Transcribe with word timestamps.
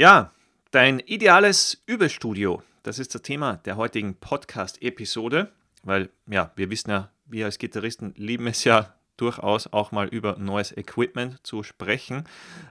Ja, 0.00 0.32
dein 0.70 0.98
ideales 1.00 1.82
Übestudio, 1.84 2.62
das 2.84 2.98
ist 2.98 3.14
das 3.14 3.20
Thema 3.20 3.58
der 3.66 3.76
heutigen 3.76 4.14
Podcast-Episode, 4.14 5.52
weil 5.82 6.08
ja, 6.26 6.52
wir 6.56 6.70
wissen 6.70 6.88
ja, 6.88 7.10
wir 7.26 7.44
als 7.44 7.58
Gitarristen 7.58 8.14
lieben 8.16 8.46
es 8.46 8.64
ja 8.64 8.94
durchaus 9.18 9.70
auch 9.70 9.92
mal 9.92 10.08
über 10.08 10.38
neues 10.38 10.74
Equipment 10.74 11.46
zu 11.46 11.62
sprechen. 11.62 12.24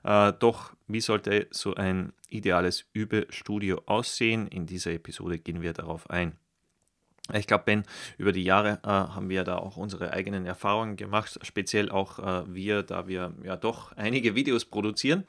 Äh, 0.03 0.33
doch 0.39 0.73
wie 0.87 1.01
sollte 1.01 1.45
so 1.51 1.75
ein 1.75 2.13
ideales 2.29 2.85
Übestudio 2.93 3.83
aussehen? 3.85 4.47
In 4.47 4.65
dieser 4.65 4.93
Episode 4.93 5.37
gehen 5.37 5.61
wir 5.61 5.73
darauf 5.73 6.09
ein. 6.09 6.35
Ich 7.33 7.47
glaube, 7.47 7.63
Ben, 7.65 7.83
über 8.17 8.31
die 8.31 8.43
Jahre 8.43 8.79
äh, 8.83 8.87
haben 8.87 9.29
wir 9.29 9.43
da 9.43 9.57
auch 9.57 9.77
unsere 9.77 10.11
eigenen 10.11 10.45
Erfahrungen 10.45 10.95
gemacht, 10.95 11.39
speziell 11.43 11.91
auch 11.91 12.19
äh, 12.19 12.53
wir, 12.53 12.83
da 12.83 13.07
wir 13.07 13.33
ja 13.43 13.55
doch 13.55 13.91
einige 13.97 14.35
Videos 14.35 14.65
produzieren 14.65 15.25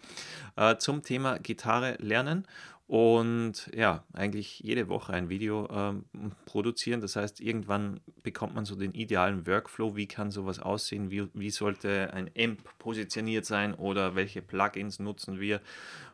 äh, 0.56 0.76
zum 0.76 1.02
Thema 1.02 1.38
Gitarre 1.38 1.96
lernen 1.98 2.46
und 2.90 3.70
ja, 3.72 4.02
eigentlich 4.14 4.58
jede 4.58 4.88
Woche 4.88 5.12
ein 5.12 5.28
Video 5.28 5.68
ähm, 5.70 6.06
produzieren. 6.44 7.00
Das 7.00 7.14
heißt, 7.14 7.40
irgendwann 7.40 8.00
bekommt 8.24 8.56
man 8.56 8.64
so 8.64 8.74
den 8.74 8.94
idealen 8.94 9.46
Workflow, 9.46 9.94
wie 9.94 10.08
kann 10.08 10.32
sowas 10.32 10.58
aussehen, 10.58 11.08
wie, 11.08 11.28
wie 11.32 11.50
sollte 11.50 12.12
ein 12.12 12.28
Amp 12.36 12.64
positioniert 12.80 13.46
sein 13.46 13.74
oder 13.74 14.16
welche 14.16 14.42
Plugins 14.42 14.98
nutzen 14.98 15.38
wir? 15.38 15.60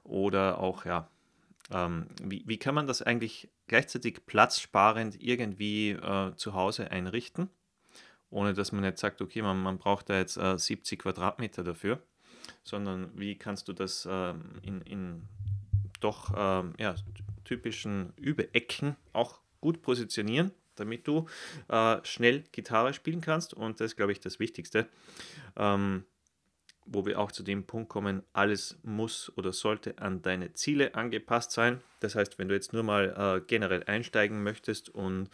Oder 0.04 0.60
auch 0.60 0.84
ja, 0.84 1.08
ähm, 1.72 2.06
wie, 2.22 2.44
wie 2.46 2.58
kann 2.58 2.74
man 2.74 2.86
das 2.86 3.02
eigentlich 3.02 3.48
gleichzeitig 3.66 4.26
platzsparend 4.26 5.20
irgendwie 5.22 5.90
äh, 5.90 6.34
zu 6.36 6.54
Hause 6.54 6.90
einrichten, 6.90 7.50
ohne 8.30 8.54
dass 8.54 8.72
man 8.72 8.84
jetzt 8.84 9.00
sagt, 9.00 9.20
okay, 9.20 9.42
man, 9.42 9.62
man 9.62 9.78
braucht 9.78 10.10
da 10.10 10.18
jetzt 10.18 10.36
äh, 10.36 10.58
70 10.58 11.00
Quadratmeter 11.00 11.64
dafür, 11.64 12.02
sondern 12.62 13.10
wie 13.14 13.36
kannst 13.36 13.68
du 13.68 13.72
das 13.72 14.06
ähm, 14.10 14.60
in, 14.62 14.80
in 14.82 15.28
doch 16.00 16.32
ähm, 16.36 16.74
ja, 16.78 16.94
typischen 17.44 18.12
Überecken 18.16 18.96
auch 19.12 19.40
gut 19.60 19.82
positionieren, 19.82 20.52
damit 20.76 21.06
du 21.08 21.26
äh, 21.68 21.98
schnell 22.04 22.44
Gitarre 22.52 22.92
spielen 22.92 23.20
kannst 23.20 23.54
und 23.54 23.80
das 23.80 23.92
ist, 23.92 23.96
glaube 23.96 24.12
ich, 24.12 24.20
das 24.20 24.38
Wichtigste. 24.38 24.88
Ähm, 25.56 26.04
wo 26.86 27.04
wir 27.04 27.18
auch 27.18 27.32
zu 27.32 27.42
dem 27.42 27.64
Punkt 27.64 27.88
kommen, 27.88 28.22
alles 28.32 28.78
muss 28.82 29.32
oder 29.36 29.52
sollte 29.52 29.98
an 29.98 30.22
deine 30.22 30.52
Ziele 30.54 30.94
angepasst 30.94 31.50
sein. 31.52 31.80
Das 32.00 32.14
heißt, 32.14 32.38
wenn 32.38 32.48
du 32.48 32.54
jetzt 32.54 32.72
nur 32.72 32.82
mal 32.82 33.38
äh, 33.38 33.44
generell 33.46 33.82
einsteigen 33.84 34.42
möchtest 34.42 34.88
und 34.88 35.28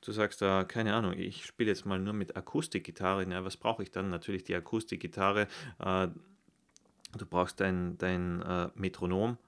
du 0.00 0.12
sagst, 0.12 0.42
äh, 0.42 0.64
keine 0.64 0.94
Ahnung, 0.94 1.14
ich 1.14 1.44
spiele 1.44 1.70
jetzt 1.70 1.84
mal 1.86 1.98
nur 1.98 2.12
mit 2.12 2.36
Akustikgitarre, 2.36 3.26
na, 3.26 3.44
was 3.44 3.56
brauche 3.56 3.82
ich 3.82 3.90
dann? 3.90 4.10
Natürlich 4.10 4.44
die 4.44 4.54
Akustikgitarre. 4.54 5.48
Äh, 5.78 6.08
du 7.18 7.26
brauchst 7.28 7.60
dein, 7.60 7.98
dein 7.98 8.40
äh, 8.42 8.68
Metronom, 8.74 9.38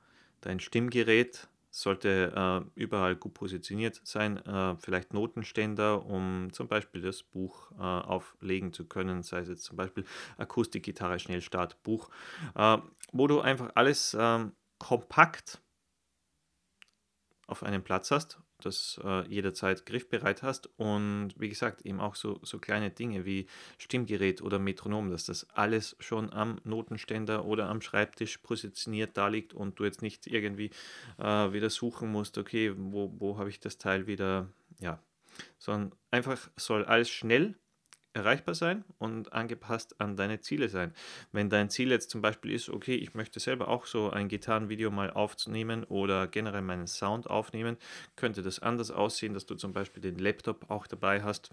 dein 0.41 0.61
Stimmgerät, 0.61 1.49
sollte 1.81 2.33
äh, 2.77 2.81
überall 2.81 3.17
gut 3.17 3.35
positioniert 3.35 4.01
sein, 4.05 4.39
äh, 4.47 4.77
vielleicht 4.77 5.13
Notenständer, 5.13 6.07
um 6.07 6.53
zum 6.53 6.69
Beispiel 6.69 7.01
das 7.01 7.25
Buch 7.25 7.73
äh, 7.73 7.83
auflegen 7.83 8.73
zu 8.73 8.87
können, 8.87 9.23
sei 9.23 9.41
es 9.41 9.49
jetzt 9.49 9.65
zum 9.65 9.77
Beispiel 9.77 10.05
Akustikgitarre, 10.37 11.19
Schnellstart, 11.19 11.83
Buch, 11.83 12.11
äh, 12.55 12.79
wo 13.13 13.27
du 13.27 13.41
einfach 13.41 13.73
alles 13.75 14.17
ähm, 14.19 14.53
kompakt 14.79 15.61
auf 17.49 17.65
einem 17.65 17.83
Platz 17.83 18.13
hast 18.13 18.39
das 18.65 19.01
äh, 19.05 19.27
jederzeit 19.29 19.87
griffbereit 19.87 20.43
hast. 20.43 20.69
Und 20.79 21.35
wie 21.37 21.49
gesagt, 21.49 21.83
eben 21.83 22.01
auch 22.01 22.15
so, 22.15 22.41
so 22.43 22.59
kleine 22.59 22.91
Dinge 22.91 23.25
wie 23.25 23.47
Stimmgerät 23.79 24.43
oder 24.43 24.59
Metronom, 24.59 25.11
dass 25.11 25.27
das 25.27 25.49
alles 25.51 25.97
schon 26.01 26.33
am 26.33 26.61
Notenständer 26.65 27.45
oder 27.45 27.69
am 27.69 27.81
Schreibtisch 27.81 28.39
positioniert 28.39 29.17
da 29.17 29.29
liegt 29.29 29.55
und 29.55 29.79
du 29.79 29.85
jetzt 29.85 30.03
nicht 30.03 30.27
irgendwie 30.27 30.71
äh, 31.19 31.53
wieder 31.53 31.71
suchen 31.71 32.11
musst, 32.11 32.39
okay, 32.39 32.73
wo, 32.77 33.13
wo 33.19 33.39
habe 33.39 33.51
ich 33.51 33.61
das 33.61 33.79
Teil 33.79 34.07
wieder, 34.07 34.49
ja, 34.81 35.03
sondern 35.59 35.93
einfach 36.11 36.51
soll 36.57 36.85
alles 36.85 37.11
schnell 37.11 37.57
erreichbar 38.15 38.55
sein 38.55 38.85
und 38.99 39.33
angepasst 39.33 40.01
an 40.01 40.17
deine 40.17 40.41
Ziele 40.41 40.69
sein. 40.69 40.95
Wenn 41.33 41.51
dein 41.51 41.71
Ziel 41.71 41.91
jetzt 41.91 42.11
zum 42.11 42.23
Beispiel 42.23 42.53
ist, 42.53 42.71
okay, 42.71 42.95
ich 42.95 43.15
möchte 43.15 43.41
selber 43.41 43.69
auch 43.69 43.87
so 43.87 44.11
ein 44.11 44.29
Gitarrenvideo 44.29 44.91
mal 44.91 45.11
aufzunehmen 45.11 45.85
oder 45.85 46.27
generell 46.27 46.63
meinen 46.63 46.87
Sound 46.87 47.29
aufnehmen, 47.29 47.77
könnte 48.17 48.43
das 48.43 48.61
anders 48.61 48.91
aussehen, 48.91 49.35
dass 49.35 49.47
du 49.47 49.55
zum 49.57 49.73
Beispiel 49.73 50.01
den 50.03 50.19
Laptop 50.19 50.71
auch 50.71 50.87
dabei 50.87 51.23
hast 51.23 51.51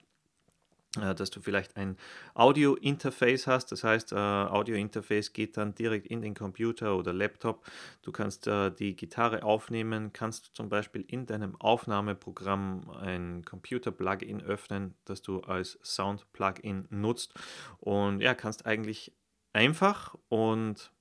dass 0.94 1.30
du 1.30 1.40
vielleicht 1.40 1.78
ein 1.78 1.96
Audio-Interface 2.34 3.48
hast. 3.48 3.72
Das 3.72 3.84
heißt, 3.84 4.12
äh, 4.12 4.16
Audio-Interface 4.16 5.32
geht 5.32 5.56
dann 5.56 5.74
direkt 5.74 6.08
in 6.08 6.22
den 6.22 6.34
Computer 6.34 6.98
oder 6.98 7.14
Laptop. 7.14 7.66
Du 8.02 8.12
kannst 8.12 8.48
äh, 8.48 8.72
die 8.72 8.96
Gitarre 8.96 9.44
aufnehmen, 9.44 10.12
kannst 10.12 10.52
zum 10.54 10.68
Beispiel 10.68 11.06
in 11.08 11.26
deinem 11.26 11.56
Aufnahmeprogramm 11.62 12.90
ein 12.90 13.46
Computer-Plugin 13.46 14.42
öffnen, 14.42 14.96
das 15.06 15.22
du 15.22 15.40
als 15.40 15.80
Sound-Plugin 15.82 16.88
nutzt. 16.90 17.34
Und 17.80 18.20
ja, 18.20 18.34
kannst 18.34 18.66
eigentlich 18.66 19.14
einfach 19.54 20.16
und 20.28 20.92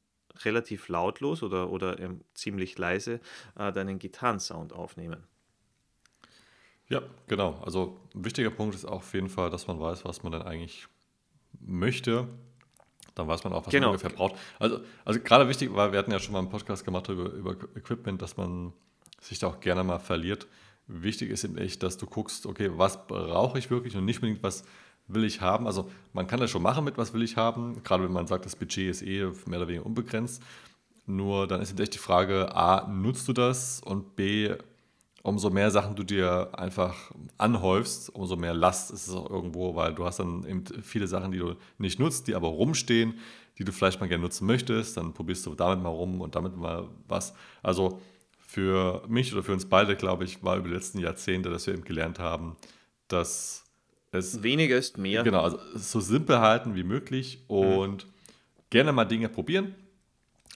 relativ 0.44 0.88
lautlos 0.88 1.42
oder, 1.42 1.70
oder 1.70 1.98
ähm, 1.98 2.22
ziemlich 2.34 2.78
leise 2.78 3.20
äh, 3.58 3.72
deinen 3.72 3.98
Gitarrensound 3.98 4.72
aufnehmen. 4.72 5.26
Ja, 6.90 7.02
genau. 7.28 7.58
Also 7.64 7.96
ein 8.14 8.24
wichtiger 8.24 8.50
Punkt 8.50 8.74
ist 8.74 8.84
auch 8.84 8.96
auf 8.96 9.14
jeden 9.14 9.28
Fall, 9.28 9.48
dass 9.48 9.66
man 9.66 9.80
weiß, 9.80 10.04
was 10.04 10.22
man 10.22 10.32
denn 10.32 10.42
eigentlich 10.42 10.86
möchte. 11.60 12.28
Dann 13.14 13.28
weiß 13.28 13.44
man 13.44 13.52
auch, 13.52 13.64
was 13.64 13.70
genau. 13.70 13.88
man 13.88 13.96
ungefähr 13.96 14.10
braucht. 14.10 14.34
Also, 14.58 14.80
also 15.04 15.20
gerade 15.20 15.48
wichtig, 15.48 15.70
weil 15.72 15.92
wir 15.92 15.98
hatten 15.98 16.10
ja 16.10 16.18
schon 16.18 16.32
mal 16.32 16.40
einen 16.40 16.50
Podcast 16.50 16.84
gemacht 16.84 17.08
über, 17.08 17.30
über 17.30 17.52
Equipment, 17.76 18.20
dass 18.20 18.36
man 18.36 18.72
sich 19.20 19.38
da 19.38 19.46
auch 19.46 19.60
gerne 19.60 19.84
mal 19.84 20.00
verliert. 20.00 20.48
Wichtig 20.88 21.30
ist 21.30 21.44
eben 21.44 21.56
echt, 21.58 21.82
dass 21.84 21.96
du 21.96 22.06
guckst, 22.06 22.46
okay, 22.46 22.70
was 22.74 23.06
brauche 23.06 23.58
ich 23.58 23.70
wirklich 23.70 23.96
und 23.96 24.04
nicht 24.04 24.16
unbedingt, 24.16 24.42
was 24.42 24.64
will 25.06 25.24
ich 25.24 25.40
haben. 25.40 25.66
Also 25.66 25.88
man 26.12 26.26
kann 26.26 26.40
das 26.40 26.50
schon 26.50 26.62
machen 26.62 26.84
mit, 26.84 26.98
was 26.98 27.12
will 27.12 27.22
ich 27.22 27.36
haben, 27.36 27.82
gerade 27.84 28.02
wenn 28.02 28.12
man 28.12 28.26
sagt, 28.26 28.46
das 28.46 28.56
Budget 28.56 28.90
ist 28.90 29.02
eh 29.02 29.30
mehr 29.46 29.60
oder 29.60 29.68
weniger 29.68 29.86
unbegrenzt. 29.86 30.42
Nur 31.06 31.46
dann 31.46 31.60
ist 31.60 31.70
eben 31.70 31.80
echt 31.80 31.94
die 31.94 31.98
Frage, 31.98 32.54
a, 32.54 32.88
nutzt 32.88 33.28
du 33.28 33.32
das 33.32 33.80
und 33.80 34.16
b, 34.16 34.56
umso 35.22 35.50
mehr 35.50 35.70
Sachen 35.70 35.96
du 35.96 36.02
dir 36.02 36.50
einfach 36.52 37.10
anhäufst, 37.36 38.14
umso 38.14 38.36
mehr 38.36 38.54
Last 38.54 38.90
ist 38.90 39.08
es 39.08 39.14
auch 39.14 39.28
irgendwo, 39.28 39.74
weil 39.74 39.94
du 39.94 40.04
hast 40.04 40.18
dann 40.18 40.44
eben 40.46 40.64
viele 40.82 41.06
Sachen, 41.06 41.32
die 41.32 41.38
du 41.38 41.56
nicht 41.78 41.98
nutzt, 41.98 42.28
die 42.28 42.34
aber 42.34 42.48
rumstehen, 42.48 43.14
die 43.58 43.64
du 43.64 43.72
vielleicht 43.72 44.00
mal 44.00 44.08
gerne 44.08 44.22
nutzen 44.22 44.46
möchtest. 44.46 44.96
Dann 44.96 45.12
probierst 45.12 45.44
du 45.46 45.54
damit 45.54 45.82
mal 45.82 45.90
rum 45.90 46.20
und 46.20 46.34
damit 46.34 46.56
mal 46.56 46.88
was. 47.06 47.34
Also 47.62 48.00
für 48.38 49.02
mich 49.08 49.32
oder 49.32 49.42
für 49.42 49.52
uns 49.52 49.66
beide, 49.66 49.94
glaube 49.96 50.24
ich, 50.24 50.42
war 50.42 50.56
über 50.56 50.68
die 50.68 50.74
letzten 50.74 50.98
Jahrzehnte, 50.98 51.50
dass 51.50 51.66
wir 51.66 51.74
eben 51.74 51.84
gelernt 51.84 52.18
haben, 52.18 52.56
dass 53.08 53.64
es. 54.12 54.42
Weniger 54.42 54.76
ist 54.76 54.96
mehr. 54.96 55.22
Genau, 55.22 55.42
also 55.42 55.58
so 55.74 56.00
simpel 56.00 56.40
halten 56.40 56.74
wie 56.74 56.82
möglich 56.82 57.44
und 57.46 58.06
mhm. 58.06 58.10
gerne 58.70 58.92
mal 58.92 59.04
Dinge 59.04 59.28
probieren 59.28 59.74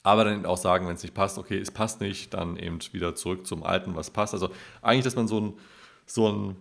aber 0.05 0.25
dann 0.25 0.47
auch 0.47 0.59
sagen, 0.59 0.87
wenn 0.87 0.95
es 0.95 1.03
nicht 1.03 1.15
passt, 1.15 1.39
okay, 1.39 1.59
es 1.59 1.71
passt 1.71 2.01
nicht, 2.01 2.35
dann 2.35 2.57
eben 2.57 2.79
wieder 2.93 3.17
zurück 3.17 3.47
zum 3.47 3.65
Alten, 3.65 3.97
was 3.97 4.11
passt. 4.11 4.35
Also 4.35 4.51
eigentlich, 4.83 5.05
dass 5.05 5.17
man 5.17 5.27
so 5.27 5.41
ein, 5.41 5.55
so 6.07 6.31
ein 6.31 6.57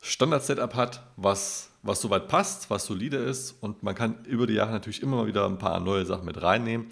Standard-Setup 0.00 0.74
hat, 0.74 1.02
was, 1.16 1.70
was 1.82 2.00
soweit 2.00 2.26
passt, 2.26 2.70
was 2.70 2.86
solide 2.86 3.18
ist 3.18 3.54
und 3.60 3.82
man 3.82 3.94
kann 3.94 4.24
über 4.24 4.46
die 4.46 4.54
Jahre 4.54 4.72
natürlich 4.72 5.02
immer 5.02 5.16
mal 5.16 5.26
wieder 5.26 5.46
ein 5.46 5.58
paar 5.58 5.78
neue 5.78 6.06
Sachen 6.06 6.24
mit 6.24 6.40
reinnehmen 6.40 6.86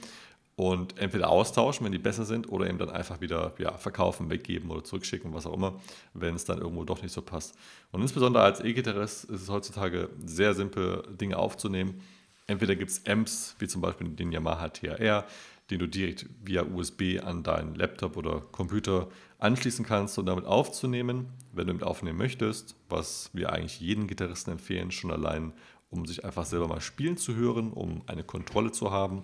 und 0.57 0.99
entweder 0.99 1.31
austauschen, 1.31 1.85
wenn 1.87 1.93
die 1.93 1.99
besser 1.99 2.25
sind, 2.25 2.53
oder 2.53 2.69
eben 2.69 2.79
dann 2.79 2.91
einfach 2.91 3.21
wieder 3.23 3.55
ja, 3.59 3.73
verkaufen, 3.79 4.31
weggeben 4.31 4.71
oder 4.71 4.85
zurückschicken, 4.85 5.33
was 5.33 5.47
auch 5.47 5.55
immer, 5.55 5.81
wenn 6.13 6.35
es 6.35 6.45
dann 6.45 6.59
irgendwo 6.59 6.85
doch 6.85 7.03
nicht 7.03 7.13
so 7.13 7.23
passt. 7.23 7.55
Und 7.93 8.03
insbesondere 8.03 8.45
als 8.45 8.61
E-Gitarrist 8.61 9.25
ist 9.25 9.43
es 9.43 9.49
heutzutage 9.49 10.11
sehr 10.25 10.55
simpel, 10.55 11.03
Dinge 11.09 11.39
aufzunehmen. 11.39 12.01
Entweder 12.47 12.77
gibt 12.77 12.91
es 12.91 13.07
Amps, 13.07 13.57
wie 13.59 13.67
zum 13.67 13.81
Beispiel 13.81 14.09
den 14.11 14.31
Yamaha 14.31 14.69
TRR, 14.69 15.25
den 15.71 15.79
du 15.79 15.89
direkt 15.89 16.27
via 16.45 16.63
USB 16.63 17.21
an 17.23 17.43
deinen 17.43 17.75
Laptop 17.75 18.17
oder 18.17 18.41
Computer 18.41 19.09
anschließen 19.38 19.85
kannst 19.85 20.19
und 20.19 20.27
damit 20.27 20.44
aufzunehmen, 20.44 21.29
wenn 21.53 21.67
du 21.67 21.75
mit 21.75 21.83
aufnehmen 21.83 22.19
möchtest, 22.19 22.77
was 22.88 23.31
wir 23.33 23.53
eigentlich 23.53 23.81
jeden 23.81 24.06
Gitarristen 24.06 24.53
empfehlen, 24.53 24.91
schon 24.91 25.11
allein, 25.11 25.53
um 25.91 26.06
sich 26.06 26.25
einfach 26.25 26.44
selber 26.44 26.69
mal 26.69 26.81
spielen 26.81 27.17
zu 27.17 27.35
hören, 27.35 27.73
um 27.73 28.03
eine 28.06 28.25
Kontrolle 28.25 28.73
zu 28.73 28.91
haben. 28.91 29.23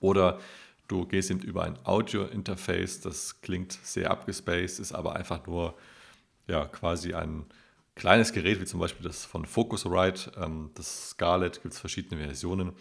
Oder 0.00 0.40
du 0.88 1.06
gehst 1.06 1.30
eben 1.30 1.40
über 1.40 1.64
ein 1.64 1.78
Audio-Interface, 1.84 3.00
das 3.00 3.40
klingt 3.40 3.72
sehr 3.72 4.10
abgespaced, 4.10 4.80
ist 4.80 4.92
aber 4.92 5.14
einfach 5.16 5.46
nur 5.46 5.74
ja, 6.46 6.66
quasi 6.66 7.14
ein 7.14 7.46
kleines 7.94 8.32
Gerät, 8.32 8.60
wie 8.60 8.64
zum 8.64 8.80
Beispiel 8.80 9.06
das 9.06 9.24
von 9.24 9.46
Focusrite, 9.46 10.32
ähm, 10.36 10.70
das 10.74 11.10
Scarlett, 11.10 11.62
gibt 11.62 11.74
es 11.74 11.80
verschiedene 11.80 12.22
Versionen. 12.22 12.72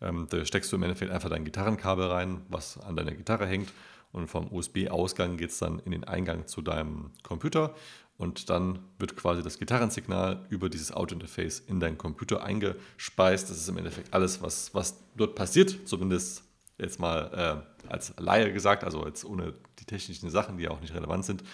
Ähm, 0.00 0.26
da 0.30 0.44
steckst 0.44 0.72
du 0.72 0.76
im 0.76 0.82
Endeffekt 0.82 1.10
einfach 1.10 1.30
dein 1.30 1.44
Gitarrenkabel 1.44 2.06
rein, 2.06 2.42
was 2.48 2.78
an 2.78 2.96
deiner 2.96 3.12
Gitarre 3.12 3.46
hängt. 3.46 3.72
Und 4.12 4.26
vom 4.26 4.52
USB-Ausgang 4.52 5.36
geht 5.36 5.50
es 5.50 5.58
dann 5.58 5.78
in 5.80 5.92
den 5.92 6.04
Eingang 6.04 6.46
zu 6.46 6.62
deinem 6.62 7.12
Computer. 7.22 7.74
Und 8.16 8.50
dann 8.50 8.80
wird 8.98 9.16
quasi 9.16 9.42
das 9.42 9.58
Gitarrensignal 9.58 10.44
über 10.50 10.68
dieses 10.68 10.92
Audio-Interface 10.92 11.60
in 11.60 11.80
deinen 11.80 11.96
Computer 11.96 12.42
eingespeist. 12.42 13.48
Das 13.48 13.56
ist 13.56 13.68
im 13.68 13.78
Endeffekt 13.78 14.12
alles, 14.12 14.42
was, 14.42 14.74
was 14.74 15.02
dort 15.16 15.34
passiert, 15.36 15.88
zumindest 15.88 16.44
Jetzt 16.80 16.98
mal 16.98 17.62
äh, 17.84 17.88
als 17.92 18.14
Laie 18.18 18.52
gesagt, 18.52 18.84
also 18.84 19.06
jetzt 19.06 19.24
ohne 19.24 19.52
die 19.78 19.84
technischen 19.84 20.30
Sachen, 20.30 20.56
die 20.56 20.68
auch 20.68 20.80
nicht 20.80 20.94
relevant 20.94 21.26
sind. 21.26 21.44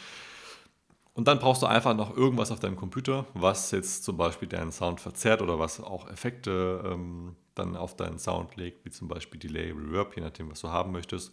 Und 1.16 1.28
dann 1.28 1.38
brauchst 1.38 1.62
du 1.62 1.66
einfach 1.66 1.96
noch 1.96 2.14
irgendwas 2.14 2.50
auf 2.50 2.60
deinem 2.60 2.76
Computer, 2.76 3.24
was 3.32 3.70
jetzt 3.70 4.04
zum 4.04 4.18
Beispiel 4.18 4.48
deinen 4.48 4.70
Sound 4.70 5.00
verzerrt 5.00 5.40
oder 5.40 5.58
was 5.58 5.80
auch 5.80 6.10
Effekte 6.10 6.82
ähm, 6.84 7.36
dann 7.54 7.74
auf 7.74 7.96
deinen 7.96 8.18
Sound 8.18 8.54
legt, 8.56 8.84
wie 8.84 8.90
zum 8.90 9.08
Beispiel 9.08 9.40
Delay, 9.40 9.70
Reverb, 9.70 10.14
je 10.14 10.22
nachdem, 10.22 10.50
was 10.50 10.60
du 10.60 10.68
haben 10.68 10.92
möchtest. 10.92 11.32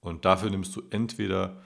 Und 0.00 0.24
dafür 0.24 0.50
nimmst 0.50 0.74
du 0.74 0.82
entweder 0.90 1.62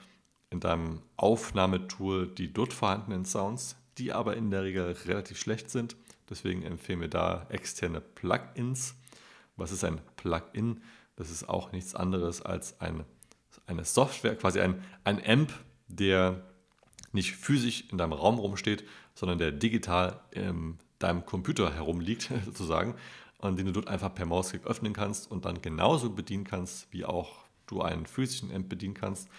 in 0.51 0.59
deinem 0.59 1.01
Aufnahmetool 1.15 2.27
die 2.27 2.53
dort 2.53 2.73
vorhandenen 2.73 3.25
Sounds, 3.25 3.75
die 3.97 4.13
aber 4.13 4.37
in 4.37 4.51
der 4.51 4.61
Regel 4.61 4.95
relativ 5.07 5.39
schlecht 5.39 5.71
sind. 5.71 5.95
Deswegen 6.29 6.61
empfehlen 6.61 7.01
wir 7.01 7.07
da 7.07 7.47
externe 7.49 8.01
Plugins. 8.01 8.93
Was 9.55 9.71
ist 9.71 9.83
ein 9.83 9.99
Plugin? 10.15 10.83
Das 11.15 11.31
ist 11.31 11.49
auch 11.49 11.71
nichts 11.71 11.95
anderes 11.95 12.43
als 12.43 12.79
ein, 12.79 13.03
eine 13.65 13.83
Software, 13.83 14.35
quasi 14.35 14.59
ein, 14.59 14.83
ein 15.03 15.19
Amp, 15.25 15.51
der 15.87 16.43
nicht 17.17 17.35
physisch 17.35 17.83
in 17.91 17.97
deinem 17.97 18.13
Raum 18.13 18.39
rumsteht, 18.39 18.85
sondern 19.13 19.37
der 19.37 19.51
digital 19.51 20.21
in 20.31 20.77
deinem 20.99 21.25
Computer 21.25 21.73
herumliegt, 21.73 22.31
sozusagen, 22.45 22.95
und 23.39 23.59
den 23.59 23.67
du 23.67 23.73
dort 23.73 23.87
einfach 23.87 24.13
per 24.13 24.25
Mausklick 24.25 24.65
öffnen 24.65 24.93
kannst 24.93 25.29
und 25.29 25.45
dann 25.45 25.61
genauso 25.61 26.09
bedienen 26.09 26.43
kannst, 26.43 26.91
wie 26.91 27.05
auch 27.05 27.45
du 27.67 27.81
einen 27.81 28.05
physischen 28.05 28.53
Amp 28.53 28.69
bedienen 28.69 28.93
kannst. 28.93 29.29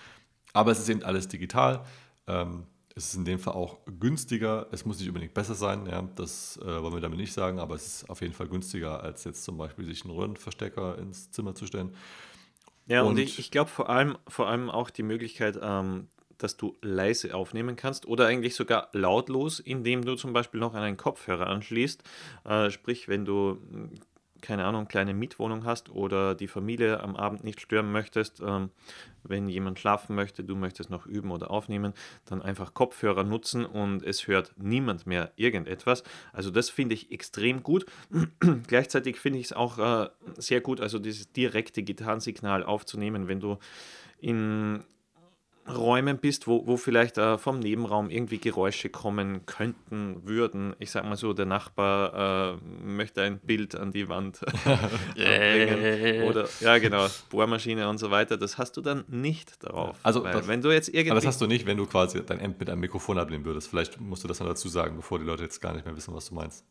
Aber 0.53 0.71
es 0.71 0.79
ist 0.79 0.89
eben 0.89 1.03
alles 1.03 1.29
digital. 1.29 1.85
Ähm, 2.27 2.67
es 2.95 3.09
ist 3.09 3.15
in 3.15 3.25
dem 3.25 3.39
Fall 3.39 3.55
auch 3.55 3.79
günstiger. 3.99 4.67
Es 4.73 4.85
muss 4.85 4.99
nicht 4.99 5.09
unbedingt 5.09 5.35
besser 5.35 5.55
sein, 5.55 5.87
ja, 5.87 6.03
das 6.17 6.59
äh, 6.63 6.83
wollen 6.83 6.95
wir 6.95 7.01
damit 7.01 7.19
nicht 7.19 7.33
sagen, 7.33 7.59
aber 7.59 7.75
es 7.77 7.87
ist 7.87 8.11
auf 8.11 8.21
jeden 8.21 8.35
Fall 8.35 8.49
günstiger, 8.49 9.03
als 9.03 9.25
jetzt 9.25 9.45
zum 9.45 9.57
Beispiel 9.57 9.85
sich 9.85 10.05
einen 10.05 10.15
Röhrenverstecker 10.15 10.99
ins 10.99 11.31
Zimmer 11.31 11.55
zu 11.55 11.67
stellen. 11.67 11.95
Ja, 12.87 13.03
und, 13.03 13.11
und 13.11 13.19
ich, 13.19 13.39
ich 13.39 13.51
glaube 13.51 13.71
vor 13.71 13.89
allem, 13.89 14.17
vor 14.27 14.49
allem 14.49 14.71
auch 14.71 14.91
die 14.91 15.03
Möglichkeit, 15.03 15.59
ähm, 15.63 16.09
dass 16.39 16.57
du 16.57 16.77
leise 16.83 17.35
aufnehmen 17.35 17.77
kannst 17.77 18.07
oder 18.07 18.27
eigentlich 18.27 18.55
sogar 18.55 18.89
lautlos, 18.93 19.61
indem 19.61 20.05
du 20.05 20.15
zum 20.15 20.33
Beispiel 20.33 20.61
noch 20.61 20.75
einen 20.75 20.97
Kopfhörer 20.97 21.47
anschließt. 21.49 22.03
Äh, 22.45 22.71
sprich, 22.71 23.09
wenn 23.09 23.25
du 23.25 23.59
keine 24.41 24.65
Ahnung, 24.65 24.89
kleine 24.89 25.15
Mietwohnung 25.15 25.65
hast 25.65 25.91
oder 25.91 26.35
die 26.35 26.49
Familie 26.49 27.01
am 27.01 27.17
Abend 27.17 27.45
nicht 27.45 27.61
stören 27.61 27.91
möchtest, 27.91 28.41
ähm, 28.41 28.71
wenn 29.23 29.49
jemand 29.49 29.79
schlafen 29.79 30.15
möchte, 30.15 30.45
du 30.45 30.55
möchtest 30.55 30.91
noch 30.91 31.07
üben 31.07 31.31
oder 31.31 31.51
aufnehmen, 31.51 31.93
dann 32.25 32.43
einfach 32.43 32.75
Kopfhörer 32.75 33.25
nutzen 33.25 33.67
und 33.67 34.03
es 34.03 34.27
hört 34.27 34.55
niemand 34.57 35.07
mehr 35.07 35.33
irgendetwas. 35.37 36.03
Also 36.33 36.51
das 36.51 36.71
finde 36.71 36.95
ich 36.95 37.11
extrem 37.11 37.63
gut. 37.63 37.87
Gleichzeitig 38.67 39.19
finde 39.19 39.39
ich 39.39 39.47
es 39.47 39.53
auch 39.53 39.79
äh, 39.79 40.09
sehr 40.37 40.61
gut, 40.61 40.81
also 40.81 40.99
dieses 40.99 41.33
direkte 41.33 41.83
Gitarrensignal 41.83 42.63
aufzunehmen, 42.63 43.29
wenn 43.29 43.41
du 43.41 43.59
in 44.21 44.85
Räumen 45.75 46.19
bist, 46.19 46.47
wo, 46.47 46.67
wo 46.67 46.77
vielleicht 46.77 47.19
äh, 47.19 47.39
vom 47.39 47.59
Nebenraum 47.59 48.11
irgendwie 48.11 48.39
Geräusche 48.39 48.89
kommen 48.89 49.47
könnten, 49.47 50.23
würden. 50.25 50.75
Ich 50.79 50.91
sag 50.91 51.05
mal 51.05 51.17
so, 51.17 51.33
der 51.33 51.47
Nachbar 51.47 52.55
äh, 52.55 52.85
möchte 52.85 53.23
ein 53.23 53.39
Bild 53.39 53.75
an 53.75 53.93
die 53.93 54.09
Wand 54.09 54.41
bringen. 55.15 56.25
Oder, 56.25 56.49
ja, 56.61 56.79
genau, 56.79 57.07
Bohrmaschine 57.31 57.89
und 57.89 57.99
so 57.99 58.11
weiter. 58.11 58.37
Das 58.37 58.59
hast 58.59 58.77
du 58.77 58.81
dann 58.81 59.05
nicht 59.09 59.63
darauf. 59.63 59.97
Also, 60.03 60.21
das, 60.21 60.49
wenn 60.49 60.63
du 60.63 60.71
jetzt 60.71 60.89
irgendwie. 60.89 61.11
Aber 61.11 61.21
das 61.21 61.27
hast 61.27 61.41
du 61.41 61.47
nicht, 61.47 61.67
wenn 61.67 61.77
du 61.77 61.87
quasi 61.87 62.25
dein 62.25 62.41
Amp 62.41 62.59
mit 62.61 62.71
einem 62.71 62.81
Mikrofon 62.81 63.19
ablehnen 63.19 63.45
würdest. 63.45 63.69
Vielleicht 63.69 64.01
musst 64.01 64.25
du 64.25 64.29
das 64.29 64.41
noch 64.41 64.49
dazu 64.49 64.69
sagen, 64.69 64.97
bevor 64.97 65.19
die 65.19 65.25
Leute 65.25 65.43
jetzt 65.43 65.61
gar 65.61 65.75
nicht 65.75 65.85
mehr 65.85 65.97
wissen, 65.97 66.15
was 66.15 66.29
du 66.29 66.35
meinst. 66.35 66.65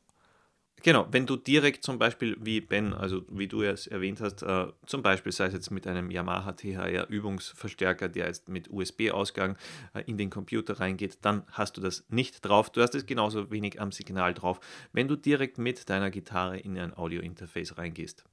Genau, 0.84 1.08
wenn 1.12 1.26
du 1.26 1.38
direkt 1.38 1.84
zum 1.84 1.98
Beispiel 1.98 2.38
wie 2.40 2.62
Ben, 2.62 2.94
also 2.94 3.24
wie 3.30 3.48
du 3.48 3.64
es 3.64 3.88
erwähnt 3.88 4.22
hast, 4.22 4.44
äh, 4.44 4.68
zum 4.86 5.02
Beispiel 5.02 5.32
sei 5.32 5.46
es 5.46 5.54
jetzt 5.54 5.72
mit 5.72 5.88
einem 5.88 6.12
Yamaha 6.12 6.54
THR 6.54 7.10
Übungsverstärker, 7.10 8.08
der 8.10 8.28
jetzt 8.28 8.48
mit 8.48 8.70
USB-Ausgang 8.70 9.58
äh, 9.96 10.04
in 10.06 10.18
den 10.18 10.30
Computer 10.30 10.80
reingeht, 10.80 11.18
dann 11.22 11.44
hast 11.52 11.78
du 11.78 11.82
das 11.82 12.06
nicht 12.10 12.46
drauf. 12.46 12.70
Du 12.70 12.82
hast 12.82 12.94
es 12.94 13.08
genauso 13.08 13.50
wenig 13.50 13.82
am 13.82 13.92
Signal 13.92 14.36
drauf, 14.36 14.60
wenn 14.94 15.08
du 15.08 15.16
direkt 15.16 15.58
mit 15.58 15.90
deiner 15.90 16.12
Gitarre 16.12 16.60
in 16.60 16.78
ein 16.78 16.96
Audio-Interface 16.96 17.78
reingehst. 17.78 18.24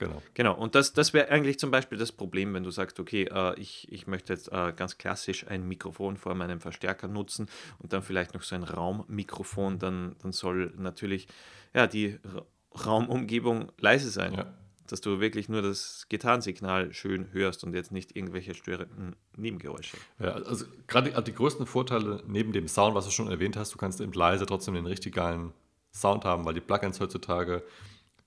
Genau. 0.00 0.22
Genau. 0.32 0.54
Und 0.56 0.74
das, 0.74 0.94
das 0.94 1.12
wäre 1.12 1.28
eigentlich 1.28 1.58
zum 1.58 1.70
Beispiel 1.70 1.98
das 1.98 2.10
Problem, 2.10 2.54
wenn 2.54 2.64
du 2.64 2.70
sagst, 2.70 2.98
okay, 2.98 3.28
äh, 3.30 3.54
ich, 3.60 3.86
ich 3.92 4.06
möchte 4.06 4.32
jetzt 4.32 4.50
äh, 4.50 4.72
ganz 4.74 4.96
klassisch 4.96 5.46
ein 5.46 5.68
Mikrofon 5.68 6.16
vor 6.16 6.34
meinem 6.34 6.60
Verstärker 6.60 7.06
nutzen 7.06 7.48
und 7.78 7.92
dann 7.92 8.02
vielleicht 8.02 8.32
noch 8.32 8.42
so 8.42 8.54
ein 8.54 8.64
Raummikrofon, 8.64 9.78
dann, 9.78 10.16
dann 10.22 10.32
soll 10.32 10.72
natürlich 10.78 11.28
ja, 11.74 11.86
die 11.86 12.18
Raumumgebung 12.84 13.70
leise 13.78 14.10
sein. 14.10 14.32
Ja. 14.34 14.46
Dass 14.86 15.02
du 15.02 15.20
wirklich 15.20 15.48
nur 15.48 15.62
das 15.62 16.06
Gitarrensignal 16.08 16.92
schön 16.92 17.32
hörst 17.32 17.62
und 17.62 17.74
jetzt 17.74 17.92
nicht 17.92 18.16
irgendwelche 18.16 18.54
störenden 18.54 19.14
Nebengeräusche. 19.36 19.96
Ja, 20.18 20.32
also 20.32 20.64
gerade 20.88 21.22
die 21.22 21.32
größten 21.32 21.66
Vorteile 21.66 22.24
neben 22.26 22.52
dem 22.52 22.66
Sound, 22.66 22.96
was 22.96 23.04
du 23.04 23.12
schon 23.12 23.30
erwähnt 23.30 23.56
hast, 23.56 23.72
du 23.72 23.78
kannst 23.78 24.00
eben 24.00 24.12
leise 24.12 24.46
trotzdem 24.46 24.74
den 24.74 24.86
richtig 24.86 25.14
geilen 25.14 25.52
Sound 25.92 26.24
haben, 26.24 26.44
weil 26.44 26.54
die 26.54 26.60
Plugins 26.60 26.98
heutzutage 26.98 27.62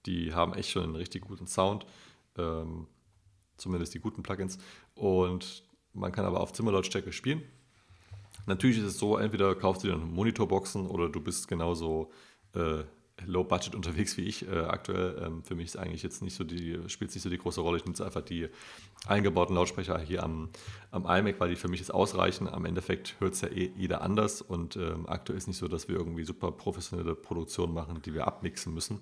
die 0.05 0.33
haben 0.33 0.53
echt 0.53 0.69
schon 0.69 0.83
einen 0.83 0.95
richtig 0.95 1.23
guten 1.23 1.47
Sound. 1.47 1.85
Ähm, 2.37 2.87
zumindest 3.57 3.93
die 3.93 3.99
guten 3.99 4.23
Plugins. 4.23 4.57
Und 4.95 5.63
man 5.93 6.11
kann 6.11 6.25
aber 6.25 6.39
auf 6.39 6.53
Zimmerlautstärke 6.53 7.11
spielen. 7.11 7.43
Natürlich 8.45 8.77
ist 8.77 8.85
es 8.85 8.99
so, 8.99 9.17
entweder 9.17 9.55
kaufst 9.55 9.83
du 9.83 9.87
dir 9.87 9.97
Monitorboxen 9.97 10.87
oder 10.87 11.07
du 11.09 11.21
bist 11.21 11.47
genauso 11.47 12.11
äh, 12.55 12.83
low 13.25 13.43
budget 13.43 13.75
unterwegs 13.75 14.17
wie 14.17 14.23
ich 14.23 14.47
äh, 14.47 14.59
aktuell. 14.59 15.21
Ähm, 15.23 15.43
für 15.43 15.55
mich 15.55 15.67
ist 15.67 15.77
eigentlich 15.77 16.03
jetzt 16.03 16.21
nicht 16.21 16.35
so 16.35 16.43
die, 16.43 16.77
spielt 16.87 17.09
es 17.09 17.15
nicht 17.15 17.23
so 17.23 17.29
die 17.29 17.37
große 17.37 17.61
Rolle. 17.61 17.77
Ich 17.77 17.85
nutze 17.85 18.03
einfach 18.05 18.21
die 18.21 18.49
eingebauten 19.05 19.55
Lautsprecher 19.55 19.99
hier 19.99 20.23
am, 20.23 20.49
am 20.91 21.05
iMac, 21.05 21.39
weil 21.39 21.49
die 21.49 21.55
für 21.55 21.67
mich 21.67 21.79
jetzt 21.79 21.93
ausreichen. 21.93 22.49
Am 22.49 22.65
Endeffekt 22.65 23.15
hört 23.19 23.33
es 23.33 23.41
ja 23.41 23.49
eh 23.49 23.71
jeder 23.77 24.01
anders 24.01 24.41
und 24.41 24.75
ähm, 24.75 25.07
aktuell 25.07 25.37
ist 25.37 25.47
nicht 25.47 25.57
so, 25.57 25.67
dass 25.67 25.87
wir 25.87 25.95
irgendwie 25.95 26.23
super 26.23 26.51
professionelle 26.51 27.15
Produktionen 27.15 27.73
machen, 27.73 28.01
die 28.01 28.13
wir 28.13 28.27
abmixen 28.27 28.73
müssen, 28.73 28.99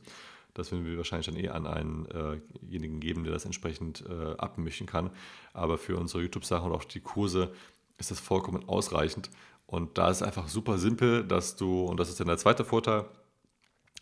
das 0.53 0.71
würden 0.71 0.85
wir 0.85 0.97
wahrscheinlich 0.97 1.27
dann 1.27 1.37
eh 1.37 1.49
an 1.49 1.67
einenjenigen 1.67 2.97
äh 2.97 2.99
geben, 2.99 3.23
der 3.23 3.33
das 3.33 3.45
entsprechend 3.45 4.03
äh, 4.07 4.35
abmischen 4.37 4.87
kann. 4.87 5.11
Aber 5.53 5.77
für 5.77 5.97
unsere 5.97 6.23
YouTube-Sachen 6.23 6.69
und 6.69 6.75
auch 6.75 6.83
die 6.83 6.99
Kurse 6.99 7.53
ist 7.97 8.11
das 8.11 8.19
vollkommen 8.19 8.67
ausreichend. 8.67 9.29
Und 9.65 9.97
da 9.97 10.09
ist 10.09 10.17
es 10.17 10.23
einfach 10.23 10.47
super 10.49 10.77
simpel, 10.77 11.23
dass 11.23 11.55
du, 11.55 11.85
und 11.85 11.99
das 11.99 12.09
ist 12.09 12.19
dann 12.19 12.27
der 12.27 12.37
zweite 12.37 12.65
Vorteil, 12.65 13.05